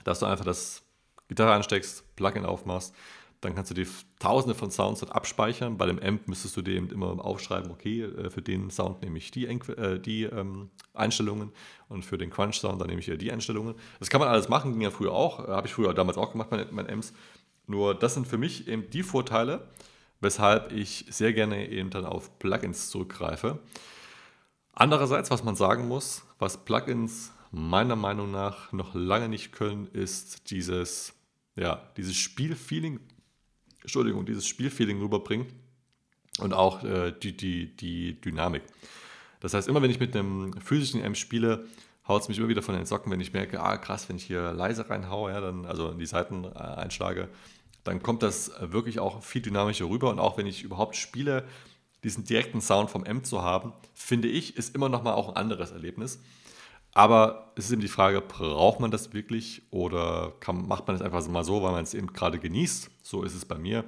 dass 0.04 0.19
du 0.19 0.25
einfach 0.25 0.46
das 0.46 0.81
Gitarre 1.28 1.54
ansteckst, 1.54 2.16
Plugin 2.16 2.46
aufmachst 2.46 2.96
dann 3.41 3.56
kannst 3.56 3.71
du 3.71 3.75
die 3.75 3.88
tausende 4.19 4.53
von 4.53 4.69
Sounds 4.69 5.00
dort 5.00 5.13
abspeichern. 5.13 5.77
Bei 5.77 5.86
dem 5.86 6.00
Amp 6.00 6.27
müsstest 6.27 6.57
du 6.57 6.62
dir 6.62 6.75
eben 6.75 6.89
immer 6.89 7.24
aufschreiben, 7.24 7.71
okay, 7.71 8.01
äh, 8.01 8.30
für 8.30 8.41
den 8.41 8.69
Sound 8.69 9.01
nehme 9.01 9.18
ich 9.18 9.31
die, 9.31 9.45
äh, 9.45 10.00
die 10.00 10.24
ähm, 10.24 10.69
Einstellungen 10.93 11.51
und 11.88 12.03
für 12.03 12.17
den 12.17 12.29
Crunch-Sound, 12.29 12.81
dann 12.81 12.88
nehme 12.88 13.00
ich 13.00 13.05
hier 13.05 13.17
die 13.17 13.31
Einstellungen. 13.31 13.75
Das 14.00 14.10
kann 14.10 14.19
man 14.19 14.27
alles 14.27 14.50
machen, 14.50 14.74
ging 14.74 14.81
ja 14.81 14.91
früher 14.91 15.13
auch, 15.13 15.48
äh, 15.48 15.51
habe 15.51 15.67
ich 15.67 15.74
früher 15.74 15.93
damals 15.93 16.17
auch 16.17 16.31
gemacht, 16.31 16.51
meine, 16.51 16.67
meine 16.72 16.89
Amps. 16.89 17.13
Nur 17.65 17.96
das 17.96 18.15
sind 18.15 18.27
für 18.27 18.38
mich 18.38 18.67
eben 18.67 18.89
die 18.89 19.03
Vorteile, 19.03 19.67
weshalb 20.19 20.74
ich 20.74 21.05
sehr 21.10 21.31
gerne 21.31 21.69
eben 21.69 21.91
dann 21.91 22.05
auf 22.05 22.39
Plugins 22.39 22.89
zurückgreife. 22.89 23.60
Andererseits, 24.74 25.31
was 25.31 25.43
man 25.43 25.55
sagen 25.55 25.88
muss, 25.88 26.24
was 26.39 26.65
Plugins 26.65 27.31
meiner 27.51 27.96
Meinung 27.96 28.31
nach 28.31 28.72
noch 28.72 28.96
lange 28.96 29.29
nicht 29.29 29.51
können, 29.51 29.88
ist 29.88 30.51
dieses, 30.51 31.13
ja, 31.55 31.89
dieses 31.96 32.15
Spielfeeling, 32.15 33.00
Entschuldigung, 33.89 34.24
dieses 34.24 34.46
Spielfeeling 34.46 35.01
rüberbringen 35.01 35.48
und 36.39 36.53
auch 36.53 36.84
äh, 36.84 37.12
die, 37.12 37.36
die, 37.36 37.75
die 37.75 38.22
Dynamik. 38.22 38.62
Das 39.39 39.55
heißt, 39.55 39.67
immer 39.67 39.81
wenn 39.81 39.89
ich 39.89 40.00
mit 40.00 40.15
einem 40.15 40.53
physischen 40.62 41.01
M 41.01 41.15
spiele, 41.15 41.65
haut 42.08 42.22
es 42.22 42.29
mich 42.29 42.38
immer 42.38 42.50
wieder 42.50 42.62
von 42.62 42.75
den 42.75 42.86
Socken, 42.86 43.12
wenn 43.12 43.19
ich 43.19 43.34
merke, 43.34 43.60
ah 43.60 43.77
krass, 43.77 44.08
wenn 44.08 44.17
ich 44.17 44.25
hier 44.25 44.53
leise 44.53 44.88
reinhaue, 44.91 45.31
ja, 45.31 45.41
dann, 45.41 45.65
also 45.65 45.89
in 45.89 45.98
die 45.98 46.05
Seiten 46.05 46.43
äh, 46.43 46.60
einschlage, 46.60 47.29
dann 47.84 48.03
kommt 48.03 48.22
das 48.22 48.51
wirklich 48.62 49.00
auch 49.00 49.24
viel 49.24 49.41
dynamischer 49.41 49.89
rüber. 49.89 50.12
Und 50.12 50.19
auch 50.19 50.38
wenn 50.38 50.46
ich 50.46 50.62
überhaupt 50.62 50.96
spiele, 50.96 51.46
diesen 52.03 52.25
direkten 52.25 52.62
Sound 52.62 52.91
vom 52.91 53.05
M 53.05 53.24
zu 53.24 53.41
haben, 53.41 53.74
finde 53.96 54.27
ich, 54.27 54.55
ist 54.55 54.75
immer 54.75 54.89
noch 54.89 55.01
mal 55.01 55.13
auch 55.15 55.29
ein 55.29 55.36
anderes 55.36 55.72
Erlebnis. 55.72 56.19
Aber 56.93 57.51
es 57.55 57.65
ist 57.65 57.72
eben 57.72 57.81
die 57.81 57.88
Frage, 57.88 58.22
braucht 58.22 58.79
man 58.79 58.91
das 58.91 59.13
wirklich 59.13 59.62
oder 59.69 60.34
kann, 60.39 60.67
macht 60.67 60.88
man 60.88 60.96
es 60.96 61.01
einfach 61.01 61.25
mal 61.27 61.43
so, 61.43 61.62
weil 61.62 61.72
man 61.72 61.84
es 61.84 61.93
eben 61.93 62.13
gerade 62.13 62.39
genießt? 62.39 62.89
So 63.03 63.24
ist 63.24 63.36
es 63.36 63.46
bei 63.46 63.58
mir. 63.58 63.86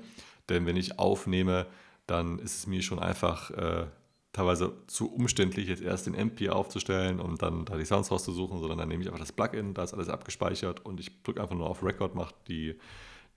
Denn 0.50 0.66
wenn 0.66 0.78
ich 0.78 1.00
aufnehme, 1.00 1.68
dann 2.08 2.40
ist 2.40 2.58
es 2.58 2.68
mir 2.68 2.82
schon 2.82 3.00
einfach 3.00 3.52
äh, 3.52 3.88
teilweise 4.34 4.74
zu 4.88 5.14
umständlich, 5.14 5.68
jetzt 5.68 5.82
erst 5.82 6.08
den 6.08 6.16
MP 6.16 6.50
aufzustellen 6.50 7.20
und 7.20 7.42
dann 7.42 7.66
da 7.66 7.78
die 7.78 7.86
Sounds 7.86 8.12
rauszusuchen, 8.12 8.60
sondern 8.60 8.78
dann 8.78 8.88
nehme 8.88 9.02
ich 9.02 9.08
einfach 9.08 9.20
das 9.20 9.32
Plugin, 9.32 9.74
da 9.74 9.84
ist 9.84 9.94
alles 9.94 10.10
abgespeichert 10.10 10.86
und 10.86 11.00
ich 11.00 11.24
drücke 11.24 11.42
einfach 11.42 11.56
nur 11.56 11.70
auf 11.70 11.84
Record, 11.84 12.16
mache 12.16 12.34
die, 12.48 12.78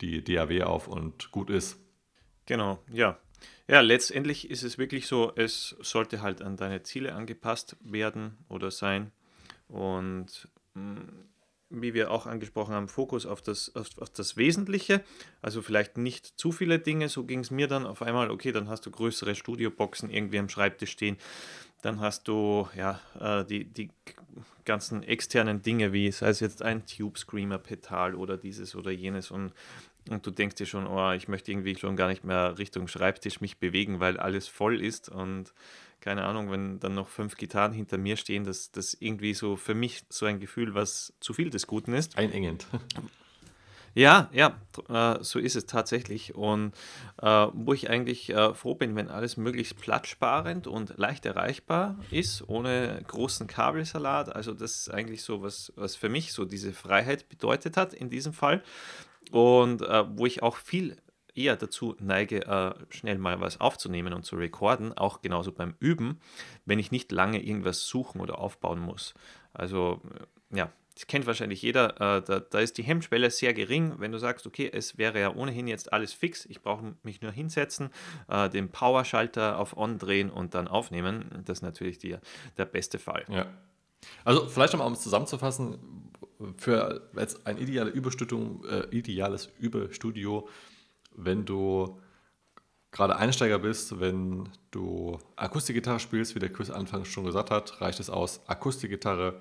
die 0.00 0.22
DAW 0.22 0.62
auf 0.64 0.88
und 0.88 1.30
gut 1.30 1.50
ist. 1.50 1.78
Genau, 2.46 2.78
ja. 2.92 3.18
Ja, 3.66 3.80
letztendlich 3.80 4.50
ist 4.50 4.62
es 4.62 4.78
wirklich 4.78 5.06
so, 5.06 5.32
es 5.36 5.76
sollte 5.80 6.22
halt 6.22 6.42
an 6.42 6.56
deine 6.56 6.82
Ziele 6.82 7.14
angepasst 7.14 7.76
werden 7.80 8.38
oder 8.48 8.70
sein. 8.70 9.10
Und 9.68 10.48
mm, 10.74 10.98
wie 11.70 11.94
wir 11.94 12.10
auch 12.10 12.26
angesprochen 12.26 12.74
haben, 12.74 12.88
Fokus 12.88 13.26
auf 13.26 13.42
das, 13.42 13.74
auf, 13.74 13.98
auf 13.98 14.10
das 14.10 14.36
Wesentliche. 14.36 15.02
Also 15.42 15.62
vielleicht 15.62 15.96
nicht 15.96 16.26
zu 16.38 16.52
viele 16.52 16.78
Dinge. 16.78 17.08
So 17.08 17.24
ging 17.24 17.40
es 17.40 17.50
mir 17.50 17.68
dann 17.68 17.86
auf 17.86 18.02
einmal, 18.02 18.30
okay, 18.30 18.52
dann 18.52 18.68
hast 18.68 18.86
du 18.86 18.90
größere 18.90 19.34
Studioboxen 19.34 20.10
irgendwie 20.10 20.38
am 20.38 20.48
Schreibtisch 20.48 20.92
stehen. 20.92 21.16
Dann 21.82 22.00
hast 22.00 22.28
du 22.28 22.68
ja 22.76 23.00
äh, 23.20 23.44
die, 23.44 23.64
die 23.64 23.90
ganzen 24.64 25.02
externen 25.02 25.62
Dinge, 25.62 25.92
wie 25.92 26.10
sei 26.12 26.28
es 26.28 26.40
jetzt 26.40 26.62
ein 26.62 26.86
Tube 26.86 27.18
Screamer 27.18 27.58
Petal 27.58 28.14
oder 28.14 28.36
dieses 28.36 28.74
oder 28.74 28.90
jenes 28.90 29.30
und 29.30 29.52
und 30.10 30.26
du 30.26 30.30
denkst 30.30 30.56
dir 30.56 30.66
schon, 30.66 30.86
oh, 30.86 31.12
ich 31.12 31.28
möchte 31.28 31.50
irgendwie 31.50 31.76
schon 31.76 31.96
gar 31.96 32.08
nicht 32.08 32.24
mehr 32.24 32.58
Richtung 32.58 32.88
Schreibtisch 32.88 33.40
mich 33.40 33.56
bewegen, 33.56 34.00
weil 34.00 34.18
alles 34.18 34.48
voll 34.48 34.82
ist 34.82 35.08
und 35.08 35.54
keine 36.04 36.24
Ahnung, 36.24 36.50
wenn 36.50 36.78
dann 36.80 36.94
noch 36.94 37.08
fünf 37.08 37.36
Gitarren 37.36 37.72
hinter 37.72 37.96
mir 37.96 38.18
stehen, 38.18 38.44
dass 38.44 38.70
das 38.70 38.94
irgendwie 39.00 39.32
so 39.32 39.56
für 39.56 39.74
mich 39.74 40.04
so 40.10 40.26
ein 40.26 40.38
Gefühl, 40.38 40.74
was 40.74 41.14
zu 41.18 41.32
viel 41.32 41.48
des 41.48 41.66
Guten 41.66 41.94
ist. 41.94 42.18
Einengend. 42.18 42.66
Ja, 43.96 44.28
ja, 44.32 44.58
äh, 44.88 45.22
so 45.22 45.38
ist 45.38 45.54
es 45.54 45.66
tatsächlich. 45.66 46.34
Und 46.34 46.72
äh, 47.22 47.46
wo 47.52 47.72
ich 47.72 47.88
eigentlich 47.88 48.28
äh, 48.30 48.52
froh 48.52 48.74
bin, 48.74 48.96
wenn 48.96 49.08
alles 49.08 49.36
möglichst 49.36 49.78
platzsparend 49.78 50.66
und 50.66 50.98
leicht 50.98 51.24
erreichbar 51.26 51.96
ist, 52.10 52.42
ohne 52.48 53.00
großen 53.06 53.46
Kabelsalat. 53.46 54.34
Also 54.34 54.52
das 54.52 54.78
ist 54.78 54.88
eigentlich 54.88 55.22
so, 55.22 55.42
was, 55.42 55.72
was 55.76 55.94
für 55.94 56.08
mich 56.08 56.32
so 56.32 56.44
diese 56.44 56.72
Freiheit 56.72 57.28
bedeutet 57.28 57.76
hat 57.76 57.94
in 57.94 58.10
diesem 58.10 58.32
Fall. 58.32 58.64
Und 59.30 59.82
äh, 59.82 60.04
wo 60.18 60.26
ich 60.26 60.42
auch 60.42 60.56
viel 60.56 60.96
eher 61.34 61.56
dazu 61.56 61.96
neige, 61.98 62.46
äh, 62.46 62.74
schnell 62.90 63.18
mal 63.18 63.40
was 63.40 63.60
aufzunehmen 63.60 64.12
und 64.12 64.24
zu 64.24 64.36
recorden, 64.36 64.92
auch 64.92 65.22
genauso 65.22 65.52
beim 65.52 65.74
Üben, 65.80 66.20
wenn 66.64 66.78
ich 66.78 66.90
nicht 66.90 67.12
lange 67.12 67.42
irgendwas 67.42 67.86
suchen 67.86 68.20
oder 68.20 68.38
aufbauen 68.38 68.80
muss. 68.80 69.14
Also 69.52 70.00
äh, 70.52 70.56
ja, 70.56 70.72
das 70.94 71.08
kennt 71.08 71.26
wahrscheinlich 71.26 71.60
jeder, 71.62 71.94
äh, 72.00 72.22
da, 72.22 72.38
da, 72.38 72.60
ist 72.60 72.78
die 72.78 72.84
Hemmschwelle 72.84 73.30
sehr 73.30 73.52
gering, 73.52 73.94
wenn 73.98 74.12
du 74.12 74.18
sagst, 74.18 74.46
okay, 74.46 74.70
es 74.72 74.96
wäre 74.96 75.20
ja 75.20 75.34
ohnehin 75.34 75.66
jetzt 75.66 75.92
alles 75.92 76.12
fix, 76.12 76.46
ich 76.46 76.62
brauche 76.62 76.94
mich 77.02 77.20
nur 77.20 77.32
hinsetzen, 77.32 77.90
äh, 78.28 78.48
den 78.48 78.70
Powerschalter 78.70 79.58
auf 79.58 79.76
On 79.76 79.98
drehen 79.98 80.30
und 80.30 80.54
dann 80.54 80.68
aufnehmen. 80.68 81.42
Das 81.44 81.58
ist 81.58 81.62
natürlich 81.62 81.98
die, 81.98 82.16
der 82.56 82.64
beste 82.66 83.00
Fall. 83.00 83.24
Ja. 83.28 83.46
Also 84.24 84.46
vielleicht 84.46 84.72
nochmal, 84.72 84.86
um 84.86 84.92
es 84.92 85.00
zusammenzufassen, 85.00 85.78
für 86.56 87.08
jetzt 87.16 87.46
ein 87.46 87.58
ideale 87.58 87.90
Überstudium, 87.90 88.62
äh, 88.68 88.96
ideales 88.96 89.50
Überstudio, 89.58 90.48
wenn 91.14 91.44
du 91.44 91.98
gerade 92.94 93.16
Einsteiger 93.16 93.58
bist, 93.58 93.98
wenn 94.00 94.48
du 94.70 95.18
Akustikgitarre 95.36 95.98
spielst, 95.98 96.34
wie 96.34 96.38
der 96.38 96.52
Chris 96.52 96.70
anfangs 96.70 97.08
schon 97.08 97.24
gesagt 97.24 97.50
hat, 97.50 97.80
reicht 97.80 98.00
es 98.00 98.08
aus 98.08 98.40
Akustikgitarre, 98.46 99.40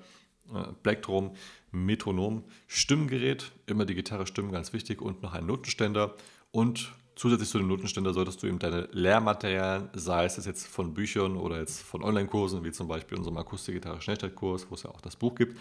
äh, 0.52 0.72
Plektrum, 0.82 1.36
Metronom, 1.70 2.44
Stimmgerät, 2.66 3.52
immer 3.66 3.84
die 3.84 3.94
Gitarre 3.94 4.26
stimmen, 4.26 4.52
ganz 4.52 4.72
wichtig, 4.72 5.00
und 5.00 5.22
noch 5.22 5.34
ein 5.34 5.46
Notenständer. 5.46 6.14
Und 6.50 6.92
zusätzlich 7.14 7.48
zu 7.48 7.58
dem 7.58 7.68
Notenständer 7.68 8.12
solltest 8.12 8.42
du 8.42 8.48
eben 8.48 8.58
deine 8.58 8.88
Lehrmaterialien, 8.90 9.88
sei 9.94 10.24
es 10.24 10.44
jetzt 10.44 10.66
von 10.66 10.92
Büchern 10.92 11.36
oder 11.36 11.60
jetzt 11.60 11.82
von 11.82 12.02
Online-Kursen, 12.02 12.64
wie 12.64 12.72
zum 12.72 12.88
Beispiel 12.88 13.16
unserem 13.18 13.36
Akustikgitarre 13.36 14.00
Schnellstartkurs, 14.02 14.66
wo 14.68 14.74
es 14.74 14.82
ja 14.82 14.90
auch 14.90 15.00
das 15.00 15.14
Buch 15.14 15.34
gibt, 15.36 15.56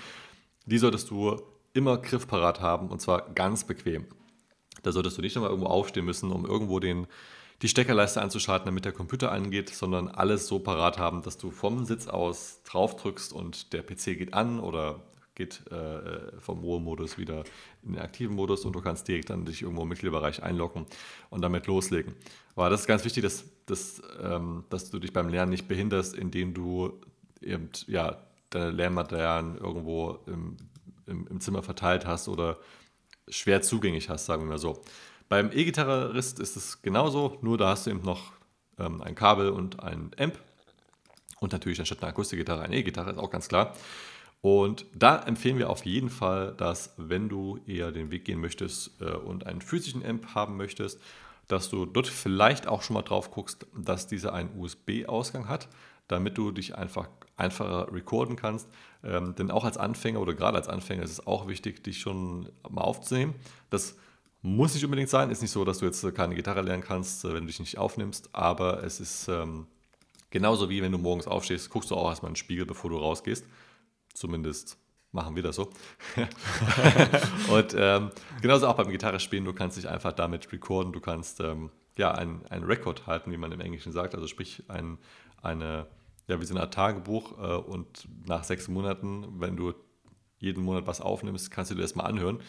die 0.66 0.80
solltest 0.80 1.12
du 1.12 1.42
immer 1.74 1.98
griffparat 1.98 2.60
haben 2.60 2.90
und 2.90 3.02
zwar 3.02 3.34
ganz 3.34 3.64
bequem. 3.64 4.06
Da 4.84 4.92
solltest 4.92 5.18
du 5.18 5.22
nicht 5.22 5.36
nochmal 5.36 5.50
irgendwo 5.50 5.70
aufstehen 5.70 6.06
müssen, 6.06 6.32
um 6.32 6.46
irgendwo 6.46 6.80
den, 6.80 7.08
die 7.62 7.68
Steckerleiste 7.68 8.22
anzuschalten, 8.22 8.66
damit 8.66 8.86
der 8.86 8.92
Computer 8.92 9.32
angeht, 9.32 9.70
sondern 9.70 10.08
alles 10.08 10.48
so 10.48 10.60
parat 10.60 11.00
haben, 11.00 11.24
dass 11.24 11.38
du 11.38 11.50
vom 11.50 11.86
Sitz 11.86 12.08
aus 12.08 12.62
drauf 12.64 12.96
drückst 12.96 13.34
und 13.34 13.74
der 13.74 13.82
PC 13.82 14.18
geht 14.18 14.34
an 14.34 14.60
oder 14.60 15.02
geht 15.36 15.66
äh, 15.72 16.40
vom 16.40 16.60
Ruhemodus 16.60 17.18
wieder 17.18 17.44
in 17.84 17.94
den 17.94 18.02
aktiven 18.02 18.36
Modus 18.36 18.66
und 18.66 18.74
du 18.74 18.82
kannst 18.82 19.08
direkt 19.08 19.30
dann 19.30 19.46
dich 19.46 19.64
irgendwo 19.64 19.82
im 19.84 19.90
Mittelbereich 19.90 20.44
einloggen 20.44 20.86
und 21.30 21.42
damit 21.42 21.66
loslegen. 21.66 22.14
Aber 22.56 22.70
das 22.70 22.82
ist 22.82 22.88
ganz 22.88 23.04
wichtig, 23.04 23.24
dass, 23.24 23.46
dass, 23.66 24.02
ähm, 24.22 24.64
dass 24.70 24.92
du 24.92 25.00
dich 25.00 25.12
beim 25.12 25.30
Lernen 25.30 25.50
nicht 25.50 25.68
behinderst, 25.68 26.16
indem 26.16 26.54
du 26.54 27.02
eben 27.42 27.70
ja, 27.88 28.18
deine 28.52 28.72
Lernmaterialien 28.72 29.58
irgendwo 29.58 30.20
im, 30.28 30.58
im, 31.08 31.28
im 31.28 31.40
Zimmer 31.42 31.64
verteilt 31.64 32.06
hast 32.06 32.28
oder 32.28 32.58
schwer 33.28 33.62
zugänglich 33.62 34.10
hast, 34.10 34.26
sagen 34.26 34.44
wir 34.44 34.50
mal 34.50 34.58
so. 34.58 34.82
Beim 35.30 35.52
E-Gitarrist 35.52 36.40
ist 36.40 36.56
es 36.56 36.82
genauso, 36.82 37.38
nur 37.42 37.58
da 37.58 37.70
hast 37.70 37.86
du 37.86 37.92
eben 37.92 38.04
noch 38.04 38.34
ähm, 38.78 39.02
ein 39.02 39.16
Kabel 39.16 39.50
und 39.50 39.82
ein 39.82 40.12
Amp 40.18 40.38
und 41.40 41.52
natürlich 41.52 41.80
anstatt 41.80 42.02
einer 42.02 42.10
Akustikgitarre 42.10 42.62
eine 42.62 42.78
E-Gitarre, 42.78 43.12
ist 43.12 43.18
auch 43.18 43.30
ganz 43.30 43.48
klar. 43.48 43.76
Und 44.42 44.86
da 44.94 45.20
empfehlen 45.20 45.58
wir 45.58 45.70
auf 45.70 45.86
jeden 45.86 46.10
Fall, 46.10 46.54
dass 46.58 46.94
wenn 46.98 47.30
du 47.30 47.60
eher 47.66 47.92
den 47.92 48.12
Weg 48.12 48.26
gehen 48.26 48.42
möchtest 48.42 49.00
äh, 49.02 49.06
und 49.06 49.48
einen 49.48 49.62
physischen 49.62 50.06
Amp 50.06 50.36
haben 50.36 50.58
möchtest, 50.58 51.00
dass 51.48 51.70
du 51.70 51.86
dort 51.86 52.08
vielleicht 52.08 52.68
auch 52.68 52.82
schon 52.82 52.94
mal 52.96 53.04
drauf 53.04 53.32
guckst, 53.32 53.66
dass 53.76 54.08
dieser 54.08 54.34
einen 54.34 54.58
USB-Ausgang 54.60 55.48
hat, 55.48 55.70
damit 56.08 56.38
du 56.38 56.52
dich 56.52 56.76
einfach 56.76 57.08
einfacher 57.36 57.92
recorden 57.92 58.36
kannst. 58.36 58.68
Ähm, 59.04 59.36
denn 59.36 59.52
auch 59.52 59.64
als 59.64 59.78
Anfänger 59.78 60.20
oder 60.20 60.34
gerade 60.34 60.58
als 60.58 60.68
Anfänger 60.68 61.04
ist 61.04 61.12
es 61.12 61.28
auch 61.28 61.48
wichtig, 61.48 61.84
dich 61.84 62.00
schon 62.00 62.50
mal 62.70 62.82
aufzunehmen. 62.82 63.36
Das 63.70 63.98
muss 64.42 64.74
nicht 64.74 64.84
unbedingt 64.86 65.10
sein. 65.10 65.30
Ist 65.30 65.42
nicht 65.42 65.52
so, 65.52 65.66
dass 65.66 65.80
du 65.80 65.86
jetzt 65.86 66.16
keine 66.16 66.36
Gitarre 66.36 66.62
lernen 66.62 66.84
kannst, 66.84 67.26
äh, 67.26 67.34
wenn 67.34 67.42
du 67.42 67.48
dich 67.48 67.60
nicht 67.60 67.78
aufnimmst. 67.78 68.30
Aber 68.34 68.84
es 68.84 69.00
ist 69.00 69.28
ähm, 69.28 69.68
genauso 70.30 70.70
wie 70.70 70.82
wenn 70.82 70.92
du 70.92 70.98
morgens 70.98 71.28
aufstehst, 71.28 71.70
guckst 71.70 71.92
du 71.92 71.96
auch 71.96 72.10
erstmal 72.10 72.30
in 72.30 72.34
den 72.34 72.38
Spiegel, 72.38 72.66
bevor 72.66 72.90
du 72.90 72.98
rausgehst. 72.98 73.46
Zumindest 74.14 74.78
machen 75.12 75.36
wir 75.36 75.44
das 75.44 75.56
so. 75.56 75.70
und 77.50 77.76
ähm, 77.78 78.12
genauso 78.42 78.68
auch 78.68 78.76
beim 78.76 78.90
Gitarre 78.90 79.20
spielen, 79.20 79.46
du 79.46 79.54
kannst 79.54 79.78
dich 79.78 79.88
einfach 79.88 80.12
damit 80.12 80.52
recorden, 80.52 80.92
du 80.92 81.00
kannst 81.00 81.40
ähm, 81.40 81.70
ja 81.98 82.12
einen, 82.12 82.46
einen 82.48 82.66
Rekord 82.66 83.08
halten, 83.08 83.32
wie 83.32 83.38
man 83.38 83.52
im 83.52 83.62
Englischen 83.62 83.92
sagt, 83.92 84.16
also 84.16 84.28
sprich 84.28 84.64
ein, 84.70 84.98
eine 85.42 85.88
ja, 86.28 86.40
wie 86.40 86.46
so 86.46 86.54
eine 86.54 86.62
Art 86.62 86.74
Tagebuch 86.74 87.38
äh, 87.38 87.56
und 87.56 88.08
nach 88.26 88.44
sechs 88.44 88.68
Monaten, 88.68 89.26
wenn 89.40 89.56
du 89.56 89.74
jeden 90.40 90.64
Monat 90.64 90.88
was 90.88 91.02
aufnimmst, 91.02 91.52
kannst 91.52 91.72
du 91.72 91.76
dir 91.76 91.82
das 91.82 91.96
mal 91.96 92.04
anhören. 92.04 92.40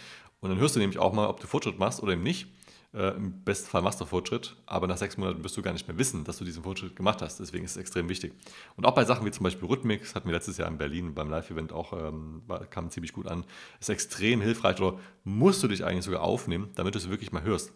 Und 0.41 0.51
dann 0.51 0.59
hörst 0.59 0.77
du 0.77 0.81
nämlich 0.81 0.99
auch 0.99 1.13
mal, 1.13 1.29
ob 1.29 1.41
du 1.41 1.47
Fortschritt 1.47 1.79
machst 1.79 2.03
oder 2.03 2.13
eben 2.13 2.23
nicht. 2.23 2.49
Äh, 2.93 3.17
Im 3.17 3.43
besten 3.43 3.69
Fall 3.69 3.83
machst 3.83 4.01
du 4.01 4.05
Fortschritt, 4.05 4.57
aber 4.67 4.87
nach 4.87 4.97
sechs 4.97 5.17
Monaten 5.17 5.43
wirst 5.43 5.57
du 5.57 5.63
gar 5.63 5.73
nicht 5.73 5.89
mehr 5.89 5.99
wissen, 5.99 6.23
dass 6.23 6.39
du 6.39 6.45
diesen 6.45 6.63
Fortschritt 6.63 6.95
gemacht 6.95 7.23
hast. 7.23 7.41
Deswegen 7.41 7.65
ist 7.65 7.73
es 7.73 7.77
extrem 7.77 8.09
wichtig. 8.09 8.35
Und 8.77 8.85
auch 8.85 8.95
bei 8.95 9.05
Sachen 9.05 9.27
wie 9.27 9.33
zum 9.33 9.43
Beispiel 9.43 9.67
Rhythmik, 9.67 10.03
das 10.03 10.15
hatten 10.15 10.29
wir 10.29 10.35
letztes 10.35 10.59
Jahr 10.59 10.69
in 10.69 10.79
Berlin 10.79 11.15
beim 11.15 11.29
Live-Event 11.29 11.73
auch, 11.73 11.93
ähm, 11.93 12.43
kam 12.71 12.91
ziemlich 12.91 13.13
gut 13.13 13.27
an, 13.27 13.45
ist 13.81 13.89
extrem 13.89 14.41
hilfreich 14.41 14.81
oder 14.81 14.99
musst 15.25 15.63
du 15.63 15.69
dich 15.69 15.85
eigentlich 15.85 16.05
sogar 16.05 16.23
aufnehmen, 16.23 16.71
damit 16.77 16.95
du 16.95 16.99
es 16.99 17.09
wirklich 17.09 17.33
mal 17.33 17.43
hörst. 17.43 17.73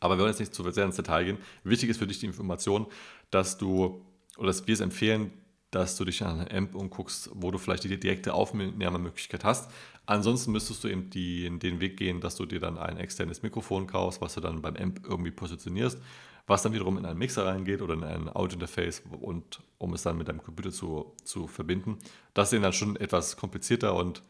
Aber 0.00 0.16
wir 0.16 0.20
wollen 0.20 0.30
jetzt 0.30 0.40
nicht 0.40 0.54
zu 0.54 0.70
sehr 0.70 0.84
ins 0.84 0.96
Detail 0.96 1.24
gehen. 1.24 1.38
Wichtig 1.64 1.90
ist 1.90 1.98
für 1.98 2.06
dich 2.06 2.20
die 2.20 2.26
Information, 2.26 2.86
dass 3.30 3.58
du 3.58 4.04
oder 4.38 4.46
dass 4.46 4.66
wir 4.66 4.74
es 4.74 4.80
empfehlen, 4.80 5.32
dass 5.70 5.96
du 5.96 6.04
dich 6.04 6.22
an 6.22 6.40
einer 6.40 6.54
Amp 6.54 6.74
umguckst, 6.74 7.30
wo 7.34 7.50
du 7.50 7.58
vielleicht 7.58 7.84
die 7.84 8.00
direkte 8.00 8.32
Aufnahmemöglichkeit 8.32 9.44
hast. 9.44 9.70
Ansonsten 10.06 10.52
müsstest 10.52 10.82
du 10.82 10.88
eben 10.88 11.10
die, 11.10 11.58
den 11.58 11.80
Weg 11.80 11.98
gehen, 11.98 12.20
dass 12.20 12.36
du 12.36 12.46
dir 12.46 12.60
dann 12.60 12.78
ein 12.78 12.96
externes 12.96 13.42
Mikrofon 13.42 13.86
kaufst, 13.86 14.22
was 14.22 14.34
du 14.34 14.40
dann 14.40 14.62
beim 14.62 14.76
Amp 14.76 15.02
irgendwie 15.06 15.30
positionierst, 15.30 16.00
was 16.46 16.62
dann 16.62 16.72
wiederum 16.72 16.96
in 16.96 17.04
einen 17.04 17.18
Mixer 17.18 17.44
reingeht 17.44 17.82
oder 17.82 17.94
in 17.94 18.04
ein 18.04 18.28
Audio-Interface 18.30 19.02
und 19.20 19.60
um 19.76 19.92
es 19.92 20.02
dann 20.02 20.16
mit 20.16 20.28
deinem 20.28 20.42
Computer 20.42 20.72
zu, 20.72 21.14
zu 21.24 21.46
verbinden. 21.46 21.98
Das 22.32 22.52
ist 22.52 22.62
dann 22.62 22.72
schon 22.72 22.96
etwas 22.96 23.36
komplizierter 23.36 23.94
und, 23.94 24.22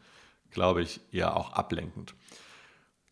glaube 0.51 0.81
ich, 0.81 0.99
eher 1.13 1.37
auch 1.37 1.53
ablenkend. 1.53 2.15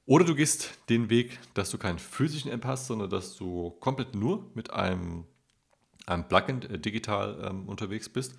Oder 0.05 0.25
du 0.25 0.35
gehst 0.35 0.77
den 0.89 1.09
Weg, 1.09 1.39
dass 1.53 1.69
du 1.69 1.77
keinen 1.77 1.99
physischen 1.99 2.51
Amp 2.51 2.65
hast, 2.65 2.87
sondern 2.87 3.09
dass 3.09 3.37
du 3.37 3.71
komplett 3.79 4.15
nur 4.15 4.45
mit 4.55 4.71
einem 4.71 5.23
einem 6.07 6.27
Plugin 6.27 6.63
äh, 6.63 6.79
digital 6.79 7.37
ähm, 7.47 7.67
unterwegs 7.67 8.09
bist. 8.09 8.35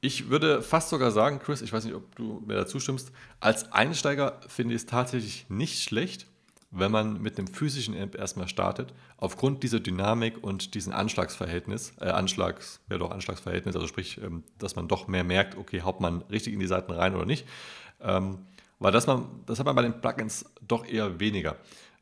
Ich 0.00 0.30
würde 0.30 0.62
fast 0.62 0.88
sogar 0.88 1.10
sagen, 1.10 1.40
Chris, 1.40 1.60
ich 1.60 1.72
weiß 1.72 1.84
nicht, 1.84 1.94
ob 1.94 2.16
du 2.16 2.42
mir 2.46 2.54
dazu 2.54 2.80
stimmst, 2.80 3.12
als 3.38 3.70
Einsteiger 3.72 4.40
finde 4.48 4.74
ich 4.74 4.82
es 4.82 4.86
tatsächlich 4.86 5.44
nicht 5.50 5.82
schlecht, 5.82 6.26
wenn 6.70 6.92
man 6.92 7.20
mit 7.20 7.36
einem 7.36 7.48
physischen 7.48 8.00
Amp 8.00 8.14
erstmal 8.14 8.48
startet, 8.48 8.94
aufgrund 9.16 9.62
dieser 9.62 9.80
Dynamik 9.80 10.42
und 10.42 10.74
diesem 10.74 10.92
Anschlagsverhältnis, 10.92 11.92
äh, 12.00 12.06
Anschlags, 12.06 12.80
ja 12.88 12.96
doch 12.96 13.10
Anschlagsverhältnis, 13.10 13.74
also 13.74 13.88
sprich, 13.88 14.18
ähm, 14.22 14.44
dass 14.58 14.76
man 14.76 14.88
doch 14.88 15.08
mehr 15.08 15.24
merkt, 15.24 15.58
okay, 15.58 15.82
haut 15.82 16.00
man 16.00 16.22
richtig 16.22 16.54
in 16.54 16.60
die 16.60 16.66
Seiten 16.66 16.92
rein 16.92 17.14
oder 17.14 17.26
nicht. 17.26 17.46
Ähm, 18.00 18.38
weil 18.78 18.92
das, 18.92 19.06
man, 19.06 19.26
das 19.44 19.58
hat 19.58 19.66
man 19.66 19.76
bei 19.76 19.82
den 19.82 20.00
Plugins 20.00 20.46
doch 20.66 20.86
eher 20.86 21.20
weniger. 21.20 21.56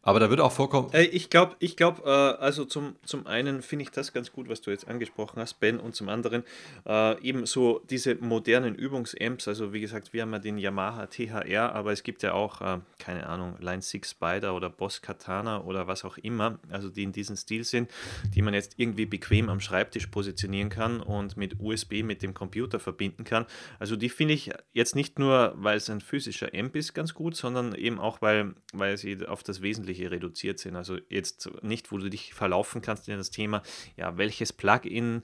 Aber 0.09 0.21
da 0.21 0.31
wird 0.31 0.41
auch 0.41 0.53
vorkommen. 0.53 0.89
Äh, 0.95 1.03
ich 1.03 1.29
glaube, 1.29 1.55
ich 1.59 1.77
glaub, 1.77 2.07
äh, 2.07 2.09
also 2.09 2.65
zum, 2.65 2.97
zum 3.05 3.27
einen 3.27 3.61
finde 3.61 3.83
ich 3.83 3.91
das 3.91 4.15
ganz 4.15 4.33
gut, 4.33 4.49
was 4.49 4.63
du 4.63 4.71
jetzt 4.71 4.89
angesprochen 4.89 5.39
hast, 5.39 5.61
Ben, 5.61 5.79
und 5.79 5.95
zum 5.95 6.09
anderen 6.09 6.45
äh, 6.87 7.21
eben 7.21 7.45
so 7.45 7.83
diese 7.91 8.15
modernen 8.15 8.75
Übungsamps. 8.75 9.49
Also 9.49 9.75
wie 9.75 9.81
gesagt, 9.81 10.15
wir 10.15 10.23
haben 10.23 10.33
ja 10.33 10.39
den 10.39 10.57
Yamaha 10.57 11.09
THR, 11.09 11.75
aber 11.75 11.93
es 11.93 12.03
gibt 12.05 12.23
ja 12.23 12.33
auch, 12.33 12.63
äh, 12.63 12.79
keine 12.99 13.27
Ahnung, 13.27 13.57
Line 13.61 13.83
6 13.83 14.13
Spider 14.13 14.55
oder 14.55 14.71
Boss 14.71 15.03
Katana 15.03 15.63
oder 15.63 15.89
was 15.89 16.07
auch 16.07 16.17
immer, 16.17 16.59
also 16.71 16.89
die 16.89 17.03
in 17.03 17.13
diesem 17.13 17.37
Stil 17.37 17.65
sind, 17.65 17.91
die 18.35 18.41
man 18.41 18.55
jetzt 18.55 18.77
irgendwie 18.79 19.05
bequem 19.05 19.51
am 19.51 19.61
Schreibtisch 19.61 20.07
positionieren 20.07 20.71
kann 20.71 21.03
und 21.03 21.37
mit 21.37 21.61
USB 21.61 22.03
mit 22.03 22.23
dem 22.23 22.33
Computer 22.33 22.81
verbinden 22.81 23.25
kann. 23.25 23.45
Also 23.79 23.95
die 23.95 24.09
finde 24.09 24.33
ich 24.33 24.53
jetzt 24.73 24.97
nicht 24.97 25.19
nur, 25.19 25.53
weil 25.57 25.77
es 25.77 25.91
ein 25.91 26.01
physischer 26.01 26.49
Amp 26.55 26.77
ist, 26.77 26.95
ganz 26.95 27.13
gut, 27.13 27.37
sondern 27.37 27.75
eben 27.75 27.99
auch, 27.99 28.23
weil, 28.23 28.55
weil 28.73 28.97
sie 28.97 29.27
auf 29.27 29.43
das 29.43 29.61
Wesentliche 29.61 29.98
Wesentliche 29.99 30.11
reduziert 30.11 30.59
sind. 30.59 30.77
Also 30.77 30.99
jetzt 31.09 31.51
nicht, 31.63 31.93
wo 31.93 31.99
du 31.99 32.09
dich 32.09 32.35
verlaufen 32.35 32.83
kannst 32.83 33.09
in 33.09 33.17
das 33.17 33.31
Thema, 33.31 33.63
ja, 33.97 34.17
welches 34.17 34.53
Plugin 34.53 35.23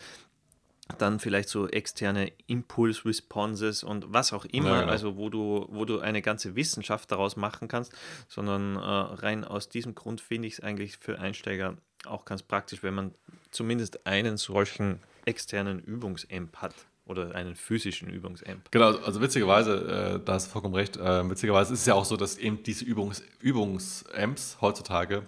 dann 0.98 1.18
vielleicht 1.18 1.48
so 1.48 1.66
externe 1.66 2.30
Impulse 2.46 3.06
Responses 3.06 3.82
und 3.82 4.04
was 4.08 4.34
auch 4.34 4.44
immer, 4.44 4.70
ja, 4.70 4.80
genau. 4.80 4.92
also 4.92 5.16
wo 5.16 5.30
du, 5.30 5.66
wo 5.70 5.86
du 5.86 6.00
eine 6.00 6.20
ganze 6.20 6.56
Wissenschaft 6.56 7.10
daraus 7.10 7.36
machen 7.36 7.68
kannst, 7.68 7.94
sondern 8.28 8.76
äh, 8.76 8.78
rein 8.80 9.44
aus 9.44 9.70
diesem 9.70 9.94
Grund 9.94 10.20
finde 10.20 10.46
ich 10.46 10.54
es 10.54 10.60
eigentlich 10.60 10.98
für 10.98 11.18
Einsteiger 11.18 11.78
auch 12.04 12.26
ganz 12.26 12.42
praktisch, 12.42 12.82
wenn 12.82 12.92
man 12.92 13.14
zumindest 13.50 14.06
einen 14.06 14.36
solchen 14.36 15.00
externen 15.24 15.78
Übungsamp 15.78 16.54
hat 16.58 16.74
oder 17.06 17.34
einen 17.34 17.54
physischen 17.54 18.08
Übungsamp. 18.08 18.70
Genau, 18.70 18.96
also 18.98 19.20
witzigerweise, 19.20 20.20
äh, 20.20 20.24
da 20.24 20.34
hast 20.34 20.46
du 20.46 20.50
vollkommen 20.52 20.74
recht, 20.74 20.96
äh, 20.96 21.28
witzigerweise 21.28 21.74
ist 21.74 21.80
es 21.80 21.86
ja 21.86 21.94
auch 21.94 22.04
so, 22.04 22.16
dass 22.16 22.38
eben 22.38 22.62
diese 22.62 22.84
Übungs 22.84 23.22
Übungsamps 23.40 24.58
heutzutage 24.60 25.26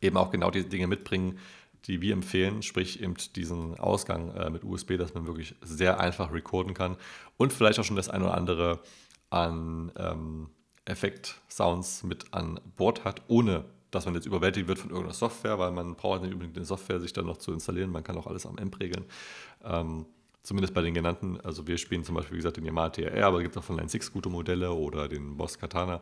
eben 0.00 0.16
auch 0.16 0.30
genau 0.30 0.50
diese 0.50 0.68
Dinge 0.68 0.86
mitbringen, 0.86 1.38
die 1.86 2.00
wir 2.00 2.12
empfehlen, 2.12 2.62
sprich 2.62 3.00
eben 3.00 3.14
diesen 3.36 3.78
Ausgang 3.78 4.34
äh, 4.34 4.50
mit 4.50 4.64
USB, 4.64 4.96
dass 4.96 5.14
man 5.14 5.26
wirklich 5.26 5.54
sehr 5.62 6.00
einfach 6.00 6.32
recorden 6.32 6.74
kann 6.74 6.96
und 7.36 7.52
vielleicht 7.52 7.78
auch 7.78 7.84
schon 7.84 7.96
das 7.96 8.08
eine 8.08 8.24
oder 8.24 8.34
andere 8.34 8.80
an 9.30 9.92
ähm, 9.96 10.50
Effekt-Sounds 10.86 12.04
mit 12.04 12.32
an 12.32 12.60
Bord 12.76 13.04
hat, 13.04 13.22
ohne 13.28 13.64
dass 13.90 14.04
man 14.04 14.14
jetzt 14.14 14.26
überwältigt 14.26 14.68
wird 14.68 14.78
von 14.78 14.90
irgendeiner 14.90 15.14
Software, 15.14 15.58
weil 15.58 15.70
man 15.70 15.94
braucht 15.94 16.22
nicht 16.22 16.32
unbedingt 16.32 16.56
eine 16.56 16.66
Software, 16.66 17.00
sich 17.00 17.12
dann 17.12 17.26
noch 17.26 17.38
zu 17.38 17.52
installieren, 17.52 17.90
man 17.90 18.04
kann 18.04 18.16
auch 18.16 18.26
alles 18.26 18.46
am 18.46 18.58
Amp 18.58 18.80
regeln. 18.80 19.04
Ähm, 19.64 20.06
Zumindest 20.46 20.74
bei 20.74 20.82
den 20.82 20.94
genannten, 20.94 21.40
also 21.40 21.66
wir 21.66 21.76
spielen 21.76 22.04
zum 22.04 22.14
Beispiel, 22.14 22.34
wie 22.34 22.38
gesagt, 22.38 22.56
den 22.56 22.64
Yamaha 22.64 22.90
TR, 22.90 23.26
aber 23.26 23.38
es 23.38 23.42
gibt 23.42 23.58
auch 23.58 23.64
von 23.64 23.78
Line 23.78 23.88
6 23.88 24.12
gute 24.12 24.28
Modelle 24.28 24.70
oder 24.70 25.08
den 25.08 25.36
Boss 25.36 25.58
Katana. 25.58 26.00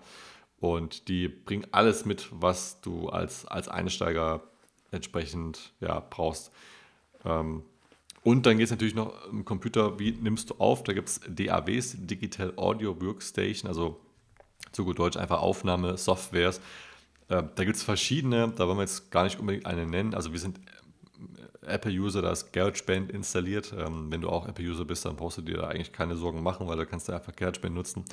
Und 0.61 1.09
die 1.09 1.29
bringen 1.29 1.67
alles 1.71 2.05
mit, 2.05 2.29
was 2.31 2.79
du 2.83 3.09
als, 3.09 3.47
als 3.47 3.69
Einsteiger 3.69 4.43
entsprechend 4.91 5.73
ja, 5.81 5.99
brauchst. 5.99 6.53
Ähm, 7.25 7.63
und 8.23 8.45
dann 8.45 8.59
geht 8.59 8.67
es 8.67 8.71
natürlich 8.71 8.95
noch 8.95 9.15
im 9.31 9.47
Computer, 9.47 9.99
wie 9.99 10.13
nimmst 10.13 10.51
du 10.51 10.57
auf? 10.57 10.83
Da 10.83 10.93
gibt 10.93 11.09
es 11.09 11.23
DAWs, 11.27 11.97
Digital 12.01 12.53
Audio 12.57 13.01
Workstation, 13.01 13.67
also 13.67 13.99
zu 14.73 14.85
gut 14.85 14.99
Deutsch 14.99 15.17
einfach 15.17 15.41
Aufnahme-Softwares. 15.41 16.59
Äh, 17.29 17.45
da 17.55 17.65
gibt 17.65 17.77
es 17.77 17.83
verschiedene, 17.83 18.53
da 18.55 18.69
wollen 18.69 18.77
wir 18.77 18.83
jetzt 18.83 19.11
gar 19.11 19.25
nicht 19.25 19.41
unbedingt 19.41 19.65
eine 19.65 19.87
nennen. 19.87 20.13
Also 20.13 20.33
wir 20.33 20.39
sind 20.39 20.61
Apple-User 21.67 22.23
das 22.23 22.53
GarageBand 22.53 23.11
installiert. 23.11 23.75
Ähm, 23.77 24.11
wenn 24.11 24.21
du 24.21 24.29
auch 24.29 24.49
Apple-User 24.49 24.85
bist, 24.85 25.05
dann 25.05 25.17
brauchst 25.17 25.39
du 25.39 25.43
dir 25.43 25.59
da 25.59 25.69
eigentlich 25.69 25.93
keine 25.93 26.17
Sorgen 26.17 26.43
machen, 26.43 26.67
weil 26.67 26.77
da 26.77 26.85
kannst 26.85 27.09
du 27.09 27.13
einfach 27.13 27.35
GarageBand 27.35 27.75
nutzen. 27.75 28.05